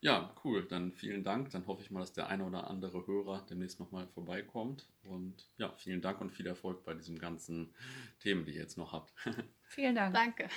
Ja, 0.00 0.34
cool. 0.44 0.66
Dann 0.68 0.92
vielen 0.92 1.24
Dank. 1.24 1.48
Dann 1.48 1.66
hoffe 1.66 1.80
ich 1.80 1.90
mal, 1.90 2.00
dass 2.00 2.12
der 2.12 2.26
eine 2.26 2.44
oder 2.44 2.68
andere 2.68 3.06
Hörer 3.06 3.46
demnächst 3.48 3.80
nochmal 3.80 4.06
vorbeikommt. 4.08 4.86
Und 5.02 5.48
ja, 5.56 5.72
vielen 5.78 6.02
Dank 6.02 6.20
und 6.20 6.30
viel 6.30 6.46
Erfolg 6.46 6.84
bei 6.84 6.92
diesen 6.92 7.18
ganzen 7.18 7.74
Themen, 8.20 8.44
die 8.44 8.52
ihr 8.52 8.60
jetzt 8.60 8.76
noch 8.76 8.92
habt. 8.92 9.14
Vielen 9.68 9.94
Dank. 9.94 10.14
Danke. 10.14 10.48